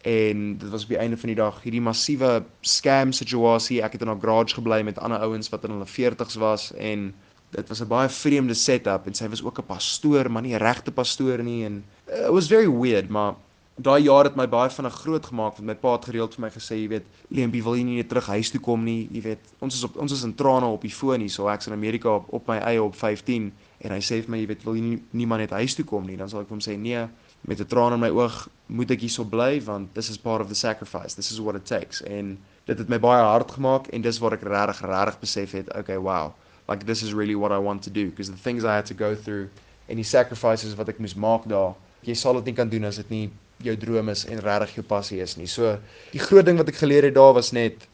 en 0.04 0.58
dit 0.58 0.68
was 0.70 0.82
op 0.82 0.88
die 0.88 0.98
einde 0.98 1.16
van 1.16 1.28
die 1.32 1.38
dag 1.38 1.62
hierdie 1.62 1.80
massiewe 1.80 2.44
scam 2.60 3.12
situasie. 3.12 3.82
Ek 3.82 3.92
het 3.92 4.02
in 4.02 4.10
'n 4.10 4.20
garage 4.20 4.54
gebly 4.54 4.82
met 4.82 4.98
ander 4.98 5.18
ouens 5.18 5.48
wat 5.48 5.64
in 5.64 5.70
hulle 5.70 5.86
40's 5.86 6.34
was 6.34 6.72
en 6.74 7.14
dit 7.50 7.68
was 7.68 7.80
'n 7.80 7.88
baie 7.88 8.08
vreemde 8.08 8.54
setup 8.54 9.06
en 9.06 9.14
sy 9.14 9.28
was 9.28 9.42
ook 9.42 9.58
'n 9.58 9.66
pastoor, 9.66 10.30
maar 10.30 10.42
nie 10.42 10.54
'n 10.54 10.58
regte 10.62 10.92
pastoor 10.92 11.42
nie 11.42 11.64
en 11.64 11.84
uh, 12.08 12.26
it 12.26 12.32
was 12.32 12.46
very 12.46 12.68
weird, 12.68 13.08
maar 13.08 13.34
daai 13.76 14.04
jaar 14.04 14.28
het 14.28 14.36
my 14.38 14.46
baie 14.46 14.70
vinnig 14.70 14.94
groot 15.02 15.26
gemaak 15.26 15.56
want 15.58 15.66
my 15.66 15.74
pa 15.74 15.96
het 15.96 16.04
gereeld 16.06 16.34
vir 16.36 16.44
my 16.44 16.50
gesê, 16.54 16.76
jy 16.78 16.88
weet, 16.92 17.06
Leempie, 17.34 17.62
wil 17.62 17.74
jy 17.74 17.82
nie 17.82 17.96
net 17.98 18.08
terug 18.08 18.28
huis 18.30 18.52
toe 18.54 18.60
kom 18.62 18.84
nie? 18.86 19.08
Jy 19.10 19.22
weet, 19.24 19.50
ons 19.58 19.74
is 19.74 19.82
op 19.84 19.96
ons 19.98 20.12
is 20.14 20.22
in 20.22 20.34
trane 20.38 20.68
op 20.70 20.82
die 20.86 20.92
foon 20.94 21.24
hier, 21.24 21.30
so 21.30 21.48
ek's 21.50 21.66
in 21.66 21.74
Amerika 21.74 22.12
op, 22.20 22.28
op 22.38 22.46
my 22.46 22.60
eie 22.62 22.82
op 22.82 22.94
15 22.94 23.50
en 23.84 23.94
hy 23.96 23.98
sê 23.98 24.20
vir 24.22 24.30
my, 24.30 24.38
jy 24.38 24.50
weet, 24.52 24.62
wil 24.64 24.78
jy 24.78 24.84
nie 24.84 25.00
niemand 25.10 25.42
net 25.42 25.56
huis 25.58 25.74
toe 25.74 25.84
kom 25.84 26.06
nie? 26.06 26.16
Dan 26.20 26.30
sal 26.30 26.44
ek 26.44 26.48
vir 26.52 26.54
hom 26.54 26.62
sê, 26.62 26.76
nee, 26.78 27.02
met 27.44 27.60
'n 27.60 27.66
traan 27.66 27.92
in 27.92 28.00
my 28.00 28.08
oog 28.14 28.48
moet 28.66 28.90
ek 28.90 29.00
hierso 29.00 29.24
bly 29.24 29.60
want 29.60 29.94
this 29.94 30.08
is 30.08 30.16
part 30.16 30.40
of 30.40 30.48
the 30.48 30.54
sacrifice. 30.54 31.14
This 31.14 31.30
is 31.30 31.40
what 31.40 31.56
it 31.56 31.66
takes. 31.66 32.02
En 32.02 32.38
dit 32.64 32.78
het 32.78 32.88
my 32.88 32.98
baie 32.98 33.22
hard 33.22 33.50
gemaak 33.50 33.86
en 33.88 34.00
dis 34.00 34.18
waar 34.18 34.32
ek 34.32 34.42
regtig 34.42 34.80
regtig 34.80 35.20
besef 35.20 35.52
het, 35.52 35.76
okay, 35.76 35.98
wow. 35.98 36.32
Like 36.68 36.86
this 36.86 37.02
is 37.02 37.12
really 37.12 37.34
what 37.34 37.52
I 37.52 37.58
want 37.58 37.82
to 37.82 37.90
do 37.90 38.06
because 38.06 38.30
the 38.30 38.38
things 38.38 38.64
I 38.64 38.74
had 38.74 38.86
to 38.86 38.94
go 38.94 39.14
through 39.14 39.48
en 39.88 39.96
die 39.96 40.04
sacrifices 40.04 40.74
wat 40.74 40.88
ek 40.88 40.98
moes 40.98 41.14
maak 41.14 41.44
daar, 41.44 41.74
jy 42.00 42.14
sal 42.14 42.34
dit 42.34 42.44
nie 42.44 42.54
kan 42.54 42.68
doen 42.68 42.84
as 42.84 42.96
dit 42.96 43.10
nie 43.10 43.30
jou 43.64 43.76
droom 43.80 44.12
is 44.12 44.24
en 44.30 44.40
regtig 44.44 44.78
jou 44.78 44.84
passie 44.86 45.20
is 45.24 45.36
nie. 45.36 45.48
So 45.50 45.76
die 46.12 46.22
groot 46.22 46.46
ding 46.46 46.60
wat 46.60 46.70
ek 46.70 46.80
geleer 46.82 47.08
het 47.08 47.16
daar 47.16 47.34
was 47.36 47.52
net 47.56 47.86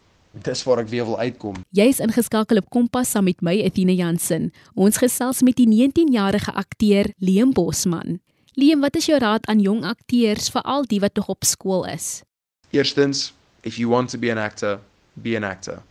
dis 0.46 0.62
waar 0.62 0.82
ek 0.84 0.90
weer 0.90 1.06
wil 1.08 1.18
uitkom. 1.18 1.60
Jy's 1.74 1.98
ingeskakel 2.02 2.60
op 2.62 2.70
Kompas 2.70 3.10
saam 3.14 3.26
met 3.26 3.40
my 3.42 3.56
Athena 3.66 3.94
Jansen. 3.96 4.50
Ons 4.78 5.00
gesels 5.02 5.42
met 5.46 5.58
die 5.58 5.66
19-jarige 5.66 6.54
akteur 6.54 7.10
Liam 7.18 7.54
Bosman. 7.56 8.20
Liam, 8.58 8.82
wat 8.82 8.96
is 8.98 9.06
jou 9.08 9.18
raad 9.18 9.46
aan 9.50 9.62
jong 9.62 9.84
akteurs, 9.86 10.50
veral 10.50 10.86
die 10.90 11.00
wat 11.02 11.14
nog 11.18 11.30
op 11.32 11.46
skool 11.46 11.86
is? 11.88 12.22
Eerstens, 12.70 13.32
if 13.62 13.78
you 13.78 13.90
want 13.90 14.10
to 14.10 14.18
be 14.18 14.30
an 14.30 14.38
actor, 14.38 14.80
be 15.14 15.36
an 15.36 15.44
actor. 15.44 15.82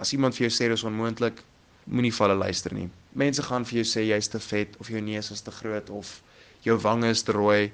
As 0.00 0.12
iemand 0.12 0.36
vir 0.36 0.48
jou 0.48 0.52
sê 0.52 0.68
dis 0.68 0.84
onmoontlik, 0.84 1.40
moenie 1.84 2.12
vir 2.12 2.26
hulle 2.26 2.38
luister 2.40 2.74
nie. 2.74 2.88
Mense 3.16 3.44
gaan 3.46 3.64
vir 3.68 3.80
jou 3.80 3.86
sê 3.88 4.04
jy's 4.08 4.28
te 4.28 4.40
vet 4.42 4.76
of 4.80 4.90
jou 4.92 5.00
neus 5.00 5.30
is 5.32 5.44
te 5.44 5.54
groot 5.54 5.90
of 5.90 6.18
jou 6.66 6.76
wange 6.82 7.12
is 7.14 7.22
te 7.24 7.32
rooi, 7.36 7.70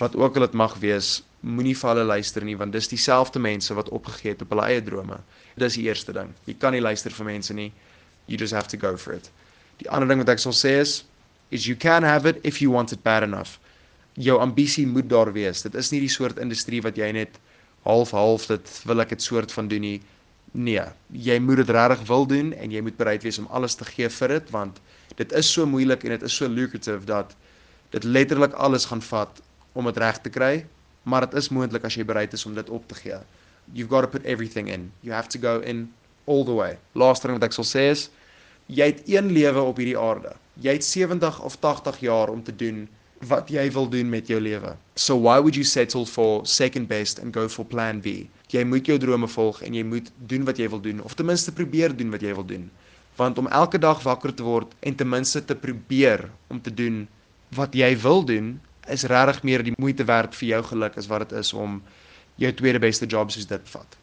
wat 0.00 0.16
ook 0.16 0.36
al 0.36 0.46
dit 0.46 0.52
mag 0.56 0.76
wees, 0.80 1.20
moenie 1.42 1.74
vir 1.76 1.90
hulle 1.90 2.04
luister 2.06 2.44
nie 2.46 2.56
want 2.56 2.72
dis 2.72 2.88
dieselfde 2.88 3.40
mense 3.42 3.74
wat 3.74 3.90
opgegee 3.90 4.32
het 4.32 4.42
op 4.44 4.54
hulle 4.54 4.66
eie 4.70 4.82
drome. 4.82 5.18
Dis 5.58 5.76
die 5.78 5.88
eerste 5.88 6.14
ding. 6.14 6.30
Jy 6.46 6.54
kan 6.62 6.72
nie 6.72 6.82
luister 6.82 7.12
vir 7.12 7.28
mense 7.28 7.54
nie. 7.54 7.72
You 8.26 8.38
just 8.38 8.54
have 8.54 8.70
to 8.70 8.78
go 8.78 8.96
for 8.96 9.16
it. 9.18 9.30
Die 9.82 9.90
ander 9.90 10.08
ding 10.08 10.22
wat 10.22 10.30
ek 10.32 10.42
sal 10.42 10.54
sê 10.56 10.78
is 10.80 11.02
is 11.52 11.66
you 11.68 11.76
can 11.76 12.06
have 12.06 12.28
it 12.28 12.38
if 12.48 12.62
you 12.62 12.70
want 12.72 12.92
it 12.92 13.02
bad 13.02 13.26
enough. 13.26 13.58
Jou 14.16 14.38
ambisie 14.40 14.86
moet 14.86 15.08
daar 15.10 15.32
wees. 15.32 15.64
Dit 15.66 15.74
is 15.74 15.90
nie 15.92 16.00
die 16.00 16.12
soort 16.12 16.38
industrie 16.40 16.80
wat 16.84 16.96
jy 16.96 17.10
net 17.12 17.36
half 17.84 18.14
half 18.14 18.46
dit 18.48 18.72
wil 18.88 19.02
ek 19.04 19.12
dit 19.16 19.22
soort 19.22 19.52
van 19.52 19.68
doen 19.68 19.84
nie. 19.84 19.98
Nee, 20.52 20.84
jy 21.10 21.38
moet 21.40 21.62
dit 21.62 21.70
regtig 21.72 22.06
wil 22.08 22.26
doen 22.28 22.52
en 22.52 22.72
jy 22.72 22.80
moet 22.84 22.96
bereid 22.96 23.24
wees 23.24 23.40
om 23.40 23.48
alles 23.50 23.74
te 23.74 23.88
gee 23.88 24.08
vir 24.08 24.36
dit 24.38 24.50
want 24.54 24.80
dit 25.16 25.32
is 25.36 25.48
so 25.48 25.66
moeilik 25.66 26.04
en 26.04 26.14
dit 26.14 26.26
is 26.28 26.36
so 26.36 26.48
lucrative 26.48 27.04
dat 27.08 27.34
dit 27.92 28.04
letterlik 28.04 28.52
alles 28.60 28.86
gaan 28.88 29.02
vat 29.04 29.40
om 29.72 29.88
dit 29.88 29.96
reg 29.96 30.20
te 30.20 30.30
kry, 30.30 30.64
maar 31.02 31.26
dit 31.26 31.34
is 31.40 31.50
moontlik 31.50 31.84
as 31.84 31.96
jy 31.98 32.04
bereid 32.06 32.32
is 32.32 32.46
om 32.46 32.54
dit 32.54 32.70
op 32.70 32.86
te 32.88 32.94
gee. 32.94 33.18
You've 33.72 33.90
got 33.90 34.04
to 34.06 34.10
put 34.10 34.24
everything 34.24 34.68
in. 34.68 34.90
You 35.00 35.14
have 35.14 35.28
to 35.34 35.38
go 35.38 35.60
in 35.60 35.88
all 36.24 36.44
the 36.44 36.54
way. 36.54 36.78
Laaste 36.94 37.28
ding 37.28 37.38
wat 37.38 37.48
ek 37.48 37.56
sal 37.56 37.66
sê 37.66 37.88
is 37.92 38.08
jy 38.72 38.88
het 38.92 39.02
een 39.10 39.30
lewe 39.34 39.62
op 39.62 39.80
hierdie 39.80 39.98
aarde. 39.98 40.34
Jy 40.62 40.76
het 40.78 40.84
70 40.86 41.40
of 41.42 41.56
80 41.64 41.98
jaar 42.04 42.30
om 42.30 42.42
te 42.42 42.54
doen 42.56 42.84
wat 43.28 43.50
jy 43.50 43.64
wil 43.74 43.88
doen 43.90 44.08
met 44.10 44.28
jou 44.30 44.40
lewe. 44.42 44.74
So 44.98 45.16
why 45.18 45.38
would 45.38 45.54
you 45.54 45.64
settle 45.64 46.06
for 46.06 46.46
second 46.46 46.88
best 46.88 47.20
and 47.22 47.34
go 47.34 47.48
for 47.48 47.64
plan 47.64 48.00
B? 48.02 48.26
Jy 48.52 48.64
moet 48.68 48.86
jou 48.86 48.98
drome 48.98 49.28
volg 49.30 49.62
en 49.62 49.74
jy 49.74 49.84
moet 49.86 50.10
doen 50.30 50.46
wat 50.48 50.58
jy 50.58 50.68
wil 50.72 50.82
doen 50.82 51.02
of 51.02 51.14
ten 51.14 51.26
minste 51.26 51.54
probeer 51.54 51.94
doen 51.96 52.10
wat 52.14 52.24
jy 52.24 52.34
wil 52.34 52.46
doen. 52.46 52.68
Want 53.16 53.38
om 53.38 53.48
elke 53.48 53.78
dag 53.78 54.02
wakker 54.02 54.34
te 54.34 54.44
word 54.46 54.74
en 54.80 54.96
ten 54.96 55.08
minste 55.08 55.44
te 55.44 55.56
probeer 55.56 56.26
om 56.50 56.60
te 56.60 56.72
doen 56.74 57.06
wat 57.56 57.74
jy 57.76 57.92
wil 58.02 58.24
doen, 58.24 58.56
is 58.88 59.04
regtig 59.04 59.42
meer 59.42 59.62
die 59.62 59.74
moeite 59.78 60.04
werd 60.04 60.34
vir 60.34 60.48
jou 60.48 60.62
geluk 60.62 60.96
as 60.96 61.06
wat 61.06 61.28
dit 61.28 61.38
is 61.38 61.52
om 61.52 61.82
jou 62.36 62.52
tweede 62.52 62.78
beste 62.78 63.06
job 63.06 63.30
soos 63.30 63.46
dit 63.46 63.68
vat. 63.74 63.96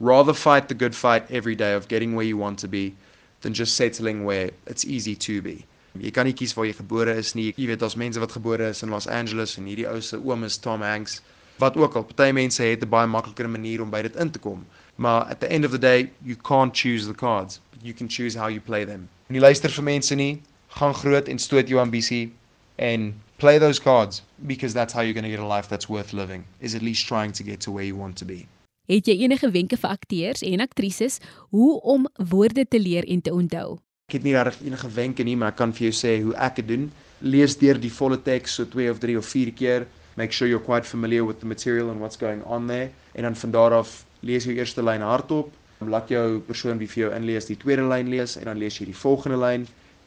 Rather 0.00 0.34
fight 0.34 0.68
the 0.68 0.74
good 0.74 0.94
fight 0.94 1.30
every 1.30 1.54
day 1.54 1.74
of 1.74 1.88
getting 1.88 2.14
where 2.14 2.26
you 2.26 2.36
want 2.36 2.58
to 2.58 2.68
be 2.68 2.92
than 3.40 3.52
just 3.52 3.74
settling 3.74 4.24
where 4.24 4.50
it's 4.66 4.84
easy 4.84 5.16
to 5.16 5.42
be. 5.42 5.64
Jy 5.96 6.10
kan 6.12 6.28
nie 6.28 6.34
kies 6.36 6.52
waar 6.56 6.66
jy 6.68 6.74
gebore 6.76 7.14
is 7.16 7.32
nie. 7.34 7.52
Jy 7.56 7.70
weet 7.70 7.80
daar's 7.80 7.96
mense 7.96 8.20
wat 8.20 8.34
gebore 8.36 8.68
is 8.74 8.82
in 8.84 8.92
Los 8.92 9.08
Angeles 9.08 9.56
en 9.56 9.68
hierdie 9.68 9.88
ou 9.88 10.00
se 10.04 10.18
oom 10.20 10.44
is 10.44 10.58
Tom 10.60 10.84
Hanks. 10.84 11.22
Wat 11.58 11.76
ook 11.80 11.96
al, 11.96 12.04
party 12.04 12.32
mense 12.36 12.62
het 12.62 12.84
'n 12.84 12.88
baie 12.88 13.08
makliker 13.08 13.48
manier 13.48 13.82
om 13.82 13.90
by 13.90 14.02
dit 14.02 14.16
in 14.16 14.30
te 14.30 14.38
kom. 14.38 14.66
Maar 14.96 15.22
at 15.22 15.40
the 15.40 15.46
end 15.46 15.64
of 15.64 15.70
the 15.70 15.78
day, 15.78 16.10
you 16.22 16.36
can't 16.36 16.76
choose 16.76 17.06
the 17.06 17.14
cards. 17.14 17.60
You 17.82 17.94
can 17.94 18.08
choose 18.08 18.38
how 18.38 18.48
you 18.48 18.60
play 18.60 18.84
them. 18.84 19.08
En 19.28 19.34
jy 19.34 19.40
luister 19.40 19.70
vir 19.70 19.84
mense 19.84 20.14
nie, 20.14 20.42
gaan 20.68 20.94
groot 20.94 21.28
en 21.28 21.38
stoot 21.38 21.68
jou 21.68 21.80
ambisie 21.80 22.32
and 22.78 23.14
play 23.38 23.58
those 23.58 23.78
cards 23.78 24.22
because 24.46 24.74
that's 24.74 24.92
how 24.92 25.00
you're 25.00 25.14
going 25.14 25.24
to 25.24 25.30
get 25.30 25.40
a 25.40 25.46
life 25.46 25.68
that's 25.68 25.88
worth 25.88 26.12
living 26.12 26.44
is 26.60 26.74
at 26.74 26.82
least 26.82 27.06
trying 27.06 27.32
to 27.32 27.42
get 27.42 27.60
to 27.60 27.70
where 27.70 27.84
you 27.84 27.96
want 27.96 28.16
to 28.16 28.24
be 28.24 28.46
Het 28.86 29.08
jy 29.10 29.16
enige 29.26 29.50
wenke 29.50 29.74
vir 29.76 29.90
akteurs 29.90 30.44
en 30.46 30.62
aktrises 30.62 31.18
hoe 31.50 31.80
om 31.82 32.06
woorde 32.30 32.62
te 32.70 32.78
leer 32.78 33.06
en 33.10 33.20
te 33.20 33.32
onthou? 33.34 33.80
Ek 34.06 34.20
het 34.20 34.26
nie 34.26 34.34
regtig 34.36 34.68
enige 34.68 34.90
wenke 34.94 35.24
nie, 35.26 35.34
maar 35.34 35.50
ek 35.50 35.58
kan 35.58 35.72
vir 35.74 35.88
jou 35.88 35.96
sê 35.98 36.12
hoe 36.22 36.34
ek 36.38 36.60
dit 36.60 36.68
doen. 36.68 36.84
Lees 37.18 37.56
deur 37.58 37.80
die 37.82 37.90
volle 37.90 38.20
teks 38.22 38.54
so 38.60 38.68
2 38.70 38.92
of 38.92 39.00
3 39.02 39.16
of 39.18 39.26
4 39.26 39.50
keer. 39.58 39.88
Make 40.14 40.32
sure 40.32 40.46
you're 40.46 40.62
quite 40.62 40.86
familiar 40.86 41.26
with 41.26 41.40
the 41.42 41.50
material 41.50 41.90
and 41.90 42.00
what's 42.00 42.16
going 42.20 42.44
on 42.44 42.70
there. 42.70 42.92
En 43.18 43.26
dan 43.26 43.36
van 43.36 43.50
daar 43.50 43.74
af 43.80 44.04
lees 44.20 44.46
jy 44.46 44.54
eerste 44.60 44.84
lyn 44.86 45.02
hardop. 45.02 45.50
Laat 45.82 46.08
jou 46.08 46.38
persoon 46.46 46.78
wie 46.78 46.88
vir 46.88 47.08
jou 47.08 47.10
inlees 47.16 47.50
die 47.50 47.58
tweede 47.58 47.82
lyn 47.90 48.08
lees 48.08 48.38
en 48.38 48.46
dan 48.46 48.62
lees 48.62 48.78
jy 48.78 48.86
die 48.86 48.96
volgende 48.96 49.42
lyn 49.42 49.66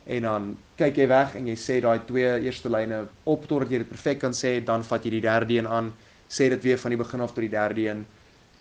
en 0.10 0.26
dan 0.26 0.45
kyk 0.80 0.98
jy 0.98 1.08
weg 1.12 1.36
en 1.38 1.50
jy 1.52 1.56
sê 1.60 1.80
daai 1.86 2.00
twee 2.08 2.30
eerste 2.48 2.69
lyne 2.72 3.04
op 3.30 3.43
totdat 3.50 3.69
jy 3.74 3.84
dit 3.84 3.89
perfek 3.89 4.22
kan 4.24 4.34
sê, 4.34 4.58
dan 4.65 4.84
vat 4.88 5.04
jy 5.06 5.12
die 5.17 5.26
derde 5.26 5.60
een 5.60 5.69
aan, 5.69 5.91
sê 6.30 6.50
dit 6.50 6.63
weer 6.65 6.80
van 6.82 6.95
die 6.95 7.00
begin 7.02 7.22
af 7.22 7.36
tot 7.36 7.45
die 7.45 7.54
derde 7.54 7.86
een. 7.86 8.06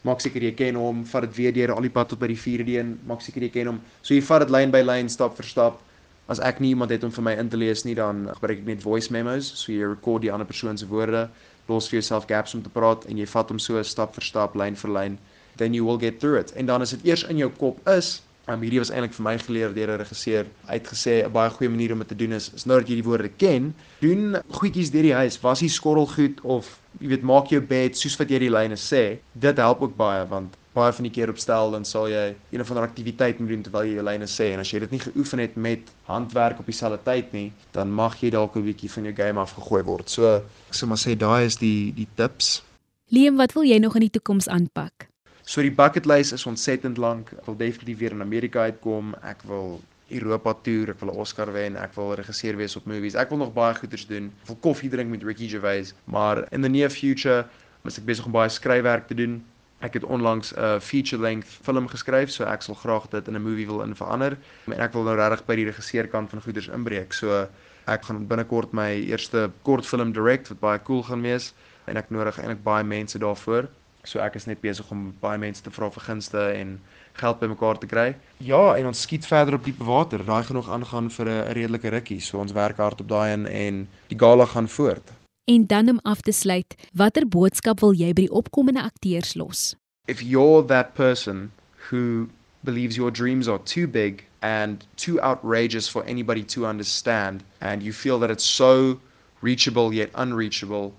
Maak 0.06 0.20
seker 0.22 0.44
jy 0.44 0.52
ken 0.58 0.76
hom, 0.78 1.02
vat 1.08 1.24
dit 1.26 1.36
weer 1.38 1.54
deur 1.56 1.72
al 1.74 1.86
die 1.88 1.92
pad 1.94 2.12
tot 2.12 2.20
by 2.20 2.28
die 2.30 2.38
vierde 2.38 2.76
een, 2.76 2.94
maak 3.08 3.24
seker 3.24 3.46
jy 3.46 3.50
ken 3.54 3.72
hom. 3.72 3.80
So 4.02 4.14
jy 4.14 4.20
vat 4.28 4.44
dit 4.44 4.52
lyn 4.54 4.74
by 4.74 4.84
lyn, 4.84 5.08
stap 5.12 5.36
vir 5.40 5.48
stap. 5.48 5.80
As 6.28 6.40
ek 6.44 6.60
nie 6.60 6.74
iemand 6.74 6.92
het 6.92 7.04
om 7.08 7.12
vir 7.16 7.24
my 7.24 7.34
in 7.40 7.48
te 7.48 7.56
lees 7.56 7.86
nie, 7.88 7.96
dan 7.96 8.26
gebruik 8.36 8.60
ek 8.60 8.68
net 8.68 8.84
voice 8.84 9.12
memos, 9.12 9.48
so 9.56 9.72
jy 9.72 9.88
rekord 9.88 10.26
die 10.26 10.32
ander 10.32 10.46
persoon 10.46 10.76
se 10.76 10.86
woorde, 10.86 11.24
los 11.68 11.88
vir 11.88 12.02
jouself 12.02 12.28
gaps 12.28 12.54
om 12.54 12.62
te 12.62 12.72
praat 12.72 13.08
en 13.08 13.16
jy 13.16 13.26
vat 13.32 13.50
hom 13.52 13.60
so 13.60 13.80
stap 13.82 14.12
vir 14.16 14.28
stap, 14.28 14.56
lyn 14.56 14.76
vir 14.76 14.92
lyn, 14.92 15.18
then 15.56 15.74
you 15.74 15.88
will 15.88 15.98
get 15.98 16.20
through 16.20 16.36
it. 16.36 16.52
En 16.60 16.68
dan 16.68 16.84
as 16.84 16.92
dit 16.96 17.08
eers 17.08 17.24
in 17.32 17.40
jou 17.40 17.48
kop 17.56 17.80
is, 17.88 18.18
Um, 18.48 18.62
hierdie 18.64 18.80
was 18.80 18.88
eintlik 18.88 19.12
vir 19.12 19.24
my 19.26 19.34
geleer 19.42 19.72
deur 19.76 19.90
'n 19.92 20.00
regisseur. 20.00 20.46
Hy 20.68 20.76
het 20.78 20.86
gesê 20.88 21.24
'n 21.24 21.32
baie 21.32 21.50
goeie 21.50 21.68
manier 21.68 21.92
om 21.92 21.98
dit 21.98 22.08
te 22.08 22.16
doen 22.16 22.32
is, 22.32 22.50
is 22.54 22.64
nou 22.64 22.78
dat 22.80 22.88
jy 22.88 22.94
die 22.94 23.04
woorde 23.04 23.28
ken, 23.28 23.74
doen 24.00 24.40
goedjies 24.48 24.90
deur 24.90 25.02
die 25.02 25.12
huis. 25.12 25.40
Was 25.42 25.60
die 25.60 25.68
skorrelgoed 25.68 26.40
of 26.40 26.80
jy 26.98 27.08
weet 27.08 27.22
maak 27.22 27.48
jou 27.48 27.60
bed 27.60 27.96
soos 27.96 28.16
wat 28.16 28.30
jy 28.30 28.38
die 28.38 28.50
lyne 28.50 28.76
sê. 28.76 29.18
Dit 29.34 29.58
help 29.58 29.82
ook 29.82 29.96
baie 29.96 30.24
want 30.26 30.56
baie 30.72 30.92
van 30.92 31.04
die 31.04 31.12
keer 31.12 31.28
opstel 31.28 31.70
dan 31.70 31.84
sal 31.84 32.08
jy 32.08 32.34
een 32.50 32.60
of 32.60 32.70
ander 32.70 32.86
aktiwiteit 32.86 33.38
moet 33.38 33.48
doen 33.48 33.62
terwyl 33.62 33.84
jy 33.84 33.94
jou 33.98 34.04
lyne 34.04 34.28
sê 34.30 34.52
en 34.54 34.60
as 34.60 34.70
jy 34.70 34.80
dit 34.80 34.90
nie 34.90 35.00
geoefen 35.00 35.38
het 35.38 35.56
met 35.56 35.92
handwerk 36.06 36.58
op 36.58 36.66
dieselfde 36.66 37.00
tyd 37.04 37.32
nie, 37.32 37.52
dan 37.72 37.92
mag 37.92 38.16
jy 38.22 38.30
dalk 38.30 38.56
'n 38.56 38.64
bietjie 38.64 38.90
van 38.90 39.04
jou 39.04 39.14
game 39.14 39.40
afgegooi 39.40 39.82
word. 39.82 40.08
So 40.10 40.36
ek 40.68 40.74
sou 40.74 40.88
maar 40.88 40.98
sê 40.98 41.16
daai 41.16 41.44
is 41.44 41.56
die 41.56 41.92
die 41.92 42.08
tips. 42.14 42.62
Liam, 43.10 43.36
wat 43.36 43.52
wil 43.52 43.64
jy 43.64 43.78
nog 43.78 43.94
in 43.94 44.08
die 44.08 44.10
toekoms 44.10 44.48
aanpak? 44.48 45.08
So 45.48 45.62
die 45.64 45.72
bucket 45.72 46.04
list 46.04 46.34
is 46.36 46.42
ontsettend 46.44 46.98
lank. 47.00 47.30
Ek 47.32 47.46
wil 47.48 47.54
definitief 47.56 48.02
weer 48.02 48.12
in 48.12 48.20
Amerika 48.20 48.66
uitkom. 48.68 49.14
Ek 49.24 49.40
wil 49.48 49.78
Europa 50.12 50.52
toer, 50.66 50.90
ek 50.92 50.98
wil 51.00 51.08
'n 51.08 51.20
Oscar 51.24 51.52
wen, 51.52 51.76
ek 51.80 51.94
wil 51.96 52.12
regisseur 52.20 52.56
wees 52.56 52.76
op 52.76 52.84
movies. 52.84 53.14
Ek 53.14 53.30
wil 53.30 53.38
nog 53.38 53.54
baie 53.54 53.74
goeders 53.74 54.04
doen. 54.06 54.26
Ek 54.42 54.48
wil 54.48 54.58
koffie 54.60 54.90
drink 54.90 55.08
met 55.08 55.22
Ricky 55.22 55.48
Gervais, 55.48 55.94
maar 56.04 56.44
in 56.52 56.60
the 56.60 56.68
near 56.68 56.90
future 56.90 57.46
is 57.84 57.96
ek 57.96 58.04
besig 58.04 58.26
om 58.26 58.32
baie 58.32 58.48
skryfwerk 58.48 59.08
te 59.08 59.14
doen. 59.14 59.42
Ek 59.80 59.94
het 59.94 60.04
onlangs 60.04 60.52
'n 60.52 60.80
feature 60.80 61.22
length 61.22 61.48
film 61.48 61.88
geskryf, 61.88 62.30
so 62.30 62.44
ek 62.44 62.62
sal 62.62 62.74
graag 62.74 63.08
dit 63.08 63.28
in 63.28 63.34
'n 63.34 63.42
movie 63.42 63.66
wil 63.66 63.80
in 63.82 63.94
verander 63.94 64.36
en 64.66 64.80
ek 64.80 64.92
wil 64.92 65.04
nou 65.04 65.16
regtig 65.16 65.46
by 65.46 65.56
die 65.56 65.64
regisseurkant 65.64 66.30
van 66.30 66.42
goeders 66.42 66.68
inbreek. 66.68 67.12
So 67.12 67.48
ek 67.86 68.02
gaan 68.02 68.26
binnekort 68.26 68.72
my 68.72 69.00
eerste 69.00 69.50
kortfilm 69.62 70.12
direk 70.12 70.46
wat 70.48 70.60
baie 70.60 70.78
cool 70.84 71.02
gaan 71.02 71.22
wees 71.22 71.54
en 71.86 71.96
ek 71.96 72.10
nodig 72.10 72.36
eintlik 72.38 72.62
baie 72.62 72.84
mense 72.84 73.18
daarvoor. 73.18 73.68
So 74.04 74.20
ek 74.22 74.34
is 74.38 74.46
net 74.46 74.60
besig 74.60 74.86
om 74.90 75.12
baie 75.20 75.38
mense 75.38 75.62
te 75.62 75.70
vra 75.70 75.90
vir 75.90 76.04
gunste 76.06 76.42
en 76.54 76.78
geld 77.18 77.40
bymekaar 77.40 77.78
te 77.78 77.86
kry. 77.90 78.16
Ja, 78.38 78.76
en 78.76 78.86
ons 78.86 79.00
skiet 79.02 79.26
verder 79.26 79.58
op 79.58 79.64
diepe 79.64 79.84
water. 79.84 80.24
Daai 80.24 80.44
gaan 80.44 80.56
nog 80.56 80.70
aangaan 80.70 81.10
vir 81.10 81.26
'n 81.28 81.52
redelike 81.52 81.88
rukkie. 81.88 82.20
So 82.20 82.38
ons 82.38 82.52
werk 82.52 82.76
hard 82.76 83.00
op 83.00 83.08
daai 83.08 83.32
en 83.32 83.46
en 83.46 83.88
die 84.08 84.18
gala 84.18 84.46
gaan 84.46 84.68
voort. 84.68 85.12
En 85.44 85.66
dan 85.66 85.88
om 85.88 86.00
af 86.02 86.20
te 86.20 86.32
sluit, 86.32 86.74
watter 86.92 87.28
boodskap 87.28 87.80
wil 87.80 87.92
jy 87.92 88.12
by 88.12 88.22
die 88.26 88.32
opkomende 88.32 88.82
akteurs 88.82 89.34
los? 89.34 89.74
If 90.06 90.22
you're 90.22 90.66
that 90.66 90.94
person 90.94 91.50
who 91.90 92.28
believes 92.60 92.96
your 92.96 93.10
dreams 93.10 93.48
are 93.48 93.62
too 93.62 93.86
big 93.86 94.24
and 94.40 94.86
too 94.96 95.20
outrageous 95.20 95.88
for 95.88 96.04
anybody 96.04 96.44
to 96.44 96.66
understand 96.66 97.42
and 97.60 97.82
you 97.82 97.92
feel 97.92 98.18
that 98.18 98.30
it's 98.30 98.44
so 98.44 99.00
reachable 99.40 99.94
yet 99.94 100.10
unreachable 100.14 100.92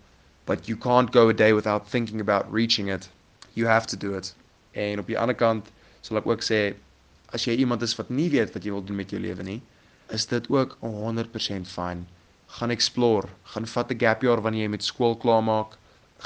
but 0.50 0.68
you 0.68 0.76
can't 0.76 1.12
go 1.12 1.30
a 1.30 1.34
day 1.34 1.54
without 1.54 1.88
thinking 1.88 2.20
about 2.20 2.52
reaching 2.52 2.88
it. 2.90 3.08
You 3.54 3.68
have 3.68 3.86
to 3.86 3.98
do 3.98 4.16
it. 4.16 4.36
En 4.72 5.00
op 5.00 5.06
die 5.06 5.18
ander 5.20 5.36
kant 5.38 5.70
sal 6.02 6.18
ek 6.18 6.30
ook 6.32 6.42
sê 6.42 6.62
as 7.38 7.46
jy 7.46 7.54
iemand 7.62 7.86
is 7.86 7.94
wat 8.00 8.10
nie 8.10 8.32
weet 8.34 8.56
wat 8.56 8.66
jy 8.66 8.74
wil 8.74 8.82
doen 8.88 8.98
met 8.98 9.14
jou 9.14 9.22
lewe 9.22 9.46
nie, 9.46 9.60
is 10.18 10.26
dit 10.32 10.50
ook 10.50 10.74
100% 10.82 11.70
fyn. 11.70 12.02
Gaan 12.58 12.74
explore, 12.74 13.30
gaan 13.54 13.70
vat 13.76 13.94
'n 13.94 14.02
gap 14.02 14.26
year 14.26 14.42
wanneer 14.42 14.66
jy 14.66 14.74
met 14.74 14.90
skool 14.90 15.16
klaar 15.22 15.46
maak, 15.46 15.78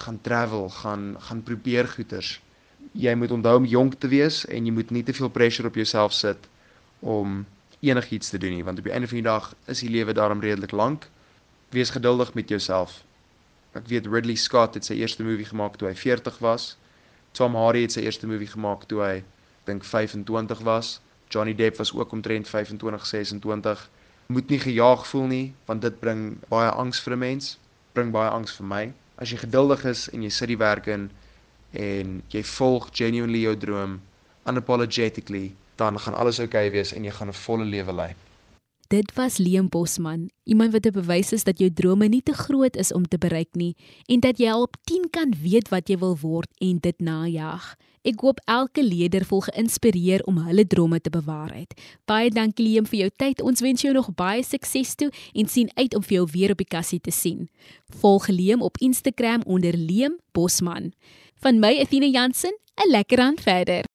gaan 0.05 0.21
travel, 0.21 0.69
gaan 0.79 1.17
gaan 1.19 1.43
probeer 1.43 1.87
goeters. 1.87 2.39
Jy 2.95 3.19
moet 3.19 3.31
onthou 3.31 3.57
om 3.59 3.71
jonk 3.75 3.99
te 3.99 4.07
wees 4.07 4.45
en 4.45 4.65
jy 4.65 4.71
moet 4.71 4.91
nie 4.91 5.03
te 5.03 5.13
veel 5.13 5.29
pressure 5.29 5.67
op 5.67 5.75
jouself 5.75 6.13
sit 6.13 6.47
om 6.99 7.45
enigiets 7.81 8.29
te 8.29 8.37
doen 8.37 8.55
nie, 8.55 8.63
want 8.63 8.77
op 8.79 8.87
die 8.87 8.93
einde 8.93 9.07
van 9.07 9.19
die 9.19 9.31
dag 9.31 9.55
is 9.67 9.83
die 9.83 9.91
lewe 9.91 10.13
daarom 10.13 10.39
redelik 10.39 10.71
lank. 10.71 11.09
Wees 11.75 11.89
geduldig 11.89 12.33
met 12.33 12.47
jouself 12.47 13.03
Ek 13.73 13.87
weet 13.89 14.05
Ridley 14.05 14.35
Scott 14.35 14.73
het 14.77 14.85
sy 14.85 14.99
eerste 15.01 15.23
movie 15.25 15.47
gemaak 15.49 15.79
toe 15.81 15.87
hy 15.89 15.95
40 15.97 16.37
was. 16.45 16.75
Tom 17.33 17.55
Hardy 17.57 17.81
het 17.87 17.95
sy 17.95 18.03
eerste 18.05 18.27
movie 18.29 18.47
gemaak 18.47 18.85
toe 18.85 19.01
hy 19.01 19.23
dink 19.65 19.85
25 19.87 20.61
was. 20.67 20.99
Johnny 21.33 21.55
Depp 21.57 21.79
was 21.81 21.93
ook 21.93 22.11
omtrent 22.13 22.49
25, 22.49 23.05
26. 23.05 23.89
Moet 24.27 24.49
nie 24.49 24.59
gejaag 24.59 25.07
voel 25.07 25.25
nie, 25.27 25.53
want 25.65 25.81
dit 25.81 25.99
bring 25.99 26.37
baie 26.49 26.69
angs 26.69 27.01
vir 27.01 27.13
'n 27.13 27.19
mens, 27.19 27.57
bring 27.93 28.11
baie 28.11 28.29
angs 28.29 28.53
vir 28.57 28.65
my. 28.65 28.93
As 29.17 29.31
jy 29.31 29.37
geduldig 29.37 29.85
is 29.85 30.09
en 30.09 30.21
jy 30.21 30.29
sit 30.29 30.47
die 30.47 30.57
werk 30.57 30.87
in 30.87 31.09
en 31.71 32.21
jy 32.29 32.43
volg 32.43 32.89
genuinely 32.93 33.41
jou 33.41 33.55
droom 33.57 34.01
unapologetically, 34.45 35.55
dan 35.75 35.99
gaan 35.99 36.13
alles 36.13 36.39
oukei 36.39 36.67
okay 36.67 36.71
wees 36.71 36.93
en 36.93 37.03
jy 37.03 37.11
gaan 37.11 37.29
'n 37.29 37.33
volle 37.33 37.65
lewe 37.65 37.93
lei. 37.93 38.15
Dit 38.93 39.13
was 39.13 39.37
Liam 39.37 39.69
Bosman, 39.69 40.29
iemand 40.43 40.71
wat 40.71 40.85
'n 40.85 40.91
bewys 40.91 41.31
is 41.31 41.43
dat 41.43 41.57
jou 41.59 41.73
drome 41.73 42.07
nie 42.07 42.21
te 42.21 42.33
groot 42.33 42.75
is 42.75 42.93
om 42.93 43.07
te 43.07 43.17
bereik 43.17 43.55
nie 43.55 43.75
en 44.05 44.19
dat 44.19 44.37
jy 44.37 44.51
op 44.51 44.75
10 44.83 45.09
kan 45.09 45.33
weet 45.41 45.69
wat 45.69 45.89
jy 45.89 45.97
wil 45.97 46.17
word 46.21 46.49
en 46.57 46.77
dit 46.79 46.99
najag. 46.99 47.75
Ek 48.01 48.19
hoop 48.19 48.39
elke 48.45 48.83
leier 48.83 49.25
voel 49.25 49.41
geïnspireer 49.41 50.23
om 50.23 50.37
hulle 50.37 50.67
drome 50.67 51.01
te 51.01 51.09
bewaarheid. 51.09 51.73
Baie 52.05 52.29
dankie 52.29 52.67
Liam 52.67 52.85
vir 52.85 52.99
jou 52.99 53.09
tyd. 53.15 53.41
Ons 53.41 53.61
wens 53.61 53.81
jou 53.81 53.93
nog 53.93 54.13
baie 54.15 54.43
sukses 54.43 54.95
toe 54.95 55.09
en 55.33 55.47
sien 55.47 55.69
uit 55.73 55.95
om 55.95 56.03
vir 56.03 56.15
jou 56.15 56.27
weer 56.31 56.51
op 56.51 56.57
die 56.57 56.73
kassie 56.77 56.99
te 56.99 57.11
sien. 57.11 57.49
Volg 57.99 58.27
Liam 58.27 58.61
op 58.61 58.77
Instagram 58.77 59.41
onder 59.45 59.73
Liam 59.73 60.19
Bosman. 60.31 60.93
Van 61.35 61.59
my 61.59 61.79
Athena 61.79 62.05
Jansen, 62.05 62.57
'n 62.75 62.89
lekker 62.89 63.19
aand 63.19 63.41
verder. 63.41 63.83